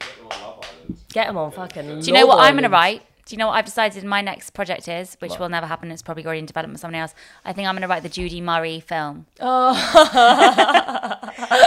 [0.00, 1.08] Get them on Love Island.
[1.12, 2.00] Get them on fucking.
[2.00, 3.02] Do you know what I'm gonna write?
[3.26, 5.92] Do you know what I've decided my next project is, which will never happen?
[5.92, 7.12] It's probably already in development with someone else.
[7.44, 9.26] I think I'm going to write the Judy Murray film.
[9.40, 9.74] Oh.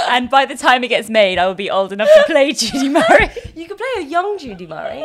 [0.09, 2.87] and by the time it gets made, I will be old enough to play Judy
[2.87, 3.29] Murray.
[3.57, 5.03] You could play a young Judy Murray.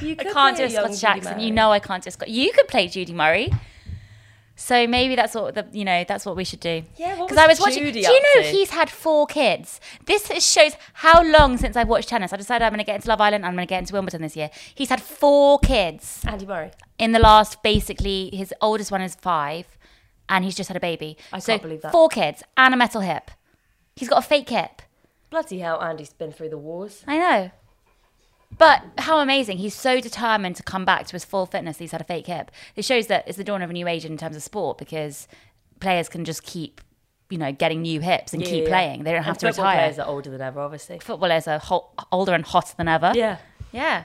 [0.00, 1.36] You I could can't do play a young Scottish Judy accent.
[1.36, 1.46] Murray.
[1.46, 2.34] You know I can't do a Scottish.
[2.34, 3.52] You could play Judy Murray.
[4.54, 6.82] So maybe that's what the you know that's what we should do.
[6.96, 7.90] Yeah, because I was was watching.
[7.90, 8.48] Do you know to?
[8.48, 9.80] he's had four kids?
[10.06, 12.32] This shows how long since I've watched tennis.
[12.32, 13.44] I decided I'm going to get into Love Island.
[13.46, 14.50] I'm going to get into Wimbledon this year.
[14.74, 16.70] He's had four kids Andy Murray.
[16.98, 18.30] in the last basically.
[18.32, 19.66] His oldest one is five,
[20.28, 21.16] and he's just had a baby.
[21.32, 21.92] I so can't believe that.
[21.92, 23.30] Four kids and a metal hip.
[23.96, 24.82] He's got a fake hip.
[25.30, 27.02] Bloody hell, Andy's been through the wars.
[27.06, 27.50] I know.
[28.58, 29.58] But how amazing.
[29.58, 31.78] He's so determined to come back to his full fitness.
[31.78, 32.50] He's had a fake hip.
[32.76, 35.26] It shows that it's the dawn of a new age in terms of sport because
[35.80, 36.80] players can just keep,
[37.30, 38.68] you know, getting new hips and Yeah, keep yeah.
[38.70, 39.04] playing.
[39.04, 39.80] They don't have to football retire.
[39.84, 40.98] players are older than ever, obviously.
[41.00, 43.12] Footballers are ho- older and hotter than ever.
[43.14, 43.38] Yeah.
[43.72, 44.04] Yeah.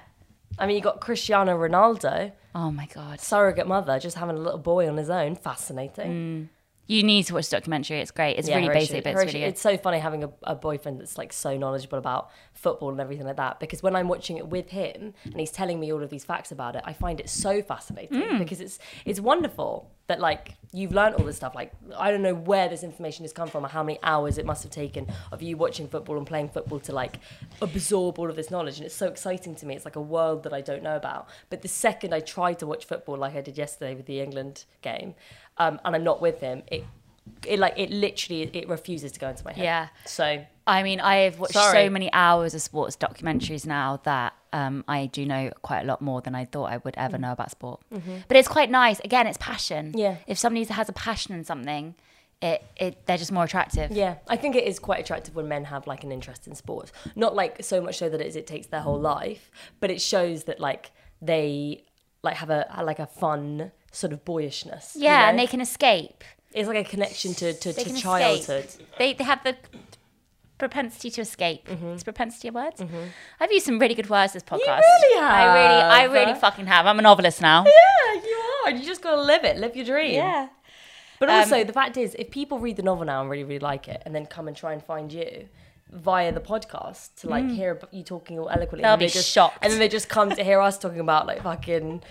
[0.58, 3.20] I mean, you got Cristiano Ronaldo, Oh my God.
[3.20, 5.36] surrogate mother, just having a little boy on his own.
[5.36, 6.12] Fascinating.
[6.12, 6.48] Mm.
[6.88, 8.00] You need to watch the documentary.
[8.00, 8.38] It's great.
[8.38, 9.48] It's Yeah, really basic, but it's really good.
[9.50, 13.26] It's so funny having a, a boyfriend that's like so knowledgeable about football and everything
[13.26, 13.60] like that.
[13.60, 16.52] Because when I'm watching it with him and he's telling me all of these facts
[16.52, 18.40] about it, I find it so fascinating Mm.
[18.40, 21.54] because it's it's wonderful that like you've learned all this stuff.
[21.54, 24.46] Like I don't know where this information has come from or how many hours it
[24.46, 27.20] must have taken of you watching football and playing football to like
[27.62, 28.78] absorb all of this knowledge.
[28.78, 29.76] And it's so exciting to me.
[29.76, 31.28] It's like a world that I don't know about.
[31.50, 34.64] But the second I try to watch football, like I did yesterday with the England
[34.82, 35.16] game,
[35.58, 36.86] um, and I'm not with him, it
[37.46, 39.64] it like it literally it refuses to go into my head.
[39.64, 39.88] Yeah.
[40.06, 41.86] So I mean, I have watched Sorry.
[41.86, 46.02] so many hours of sports documentaries now that um, I do know quite a lot
[46.02, 47.82] more than I thought I would ever know about sport.
[48.28, 49.00] But it's quite nice.
[49.02, 49.88] Again, it's passion.
[49.88, 49.98] Mm-hmm.
[49.98, 50.16] Yeah.
[50.28, 51.96] If somebody has a passion in something,
[52.42, 53.92] it, it they're just more attractive.
[53.92, 56.92] yeah, I think it is quite attractive when men have like an interest in sports.
[57.16, 59.50] Not like so much so that it, is, it takes their whole life,
[59.80, 60.92] but it shows that like
[61.22, 61.84] they
[62.24, 64.86] like have a like a fun sort of boyishness.
[64.96, 65.26] you Yeah, know?
[65.30, 66.24] and they can escape.
[66.54, 68.66] it's like a connection to to, to childhood.
[68.66, 68.88] escape.
[69.00, 69.54] They they have the
[70.58, 71.68] propensity to escape.
[71.70, 72.82] It's propensity of words.
[73.40, 74.82] I've used some really good words this podcast.
[74.82, 75.32] You really have.
[75.32, 76.86] I really, I really fucking have.
[76.90, 77.64] I'm a novelist now.
[77.66, 78.72] Yeah, you are.
[78.72, 79.58] You just gotta live it.
[79.58, 80.16] Live your dream.
[80.16, 80.48] Yeah.
[81.20, 83.60] But Um, also, the fact is, if people read the novel now and really, really
[83.60, 85.48] like it, and then come and try and find you
[85.92, 88.84] via the podcast to like hear you talking all eloquently, Mm.
[88.84, 89.58] They'll and be they just, shocked.
[89.62, 92.04] and then they just come to hear us talking about like fucking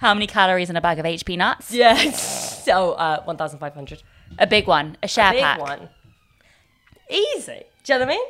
[0.00, 1.70] How many calories in a bag of KP nuts?
[1.72, 4.02] yeah, so uh, one thousand five hundred.
[4.38, 4.96] A big one.
[5.02, 5.34] A share pack.
[5.34, 5.60] Big pack.
[5.60, 5.88] one.
[7.10, 7.62] Easy.
[7.84, 8.26] Do you know what I mean?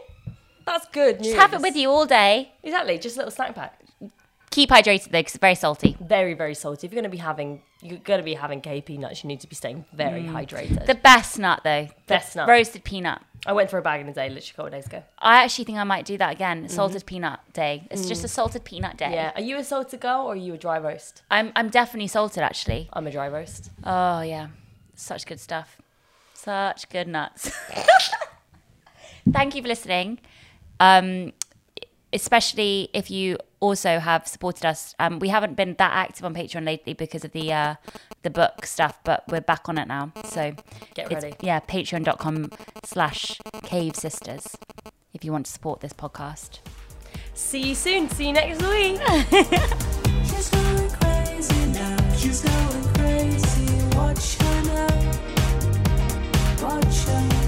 [0.66, 1.34] That's good news.
[1.34, 2.52] Just have it with you all day.
[2.62, 3.78] Exactly, just a little snack pack.
[4.54, 5.96] Keep hydrated though, because it's very salty.
[6.00, 6.86] Very, very salty.
[6.86, 9.24] If you're gonna be having, you're gonna be having KP nuts.
[9.24, 10.78] You need to be staying very hydrated.
[10.78, 10.86] Mm.
[10.86, 11.86] The best nut though.
[11.86, 12.48] The Best nut.
[12.48, 13.20] Roasted peanut.
[13.46, 15.02] I went for a bag in a day, literally a couple of days ago.
[15.18, 16.68] I actually think I might do that again.
[16.68, 17.88] Salted peanut day.
[17.90, 19.06] It's just a salted peanut day.
[19.06, 19.14] Mm.
[19.14, 19.32] Yeah.
[19.34, 21.22] Are you a salted girl or are you a dry roast?
[21.32, 22.88] I'm I'm definitely salted actually.
[22.92, 23.72] I'm a dry roast.
[23.82, 24.50] Oh yeah.
[24.94, 25.78] Such good stuff.
[26.32, 27.50] Such good nuts.
[29.32, 30.20] Thank you for listening.
[30.78, 31.32] Um
[32.14, 34.94] especially if you also have supported us.
[34.98, 37.74] Um, we haven't been that active on Patreon lately because of the uh,
[38.22, 40.12] the book stuff, but we're back on it now.
[40.24, 40.54] So
[40.94, 41.34] get ready.
[41.40, 42.50] Yeah, patreon.com
[42.84, 44.56] slash cave sisters
[45.12, 46.60] if you want to support this podcast.
[47.34, 48.08] See you soon.
[48.10, 49.00] See you next week.
[50.24, 52.14] She's going crazy now.
[52.14, 53.96] She's going crazy.
[53.96, 55.12] Watch her now.
[56.62, 57.43] Watch her now.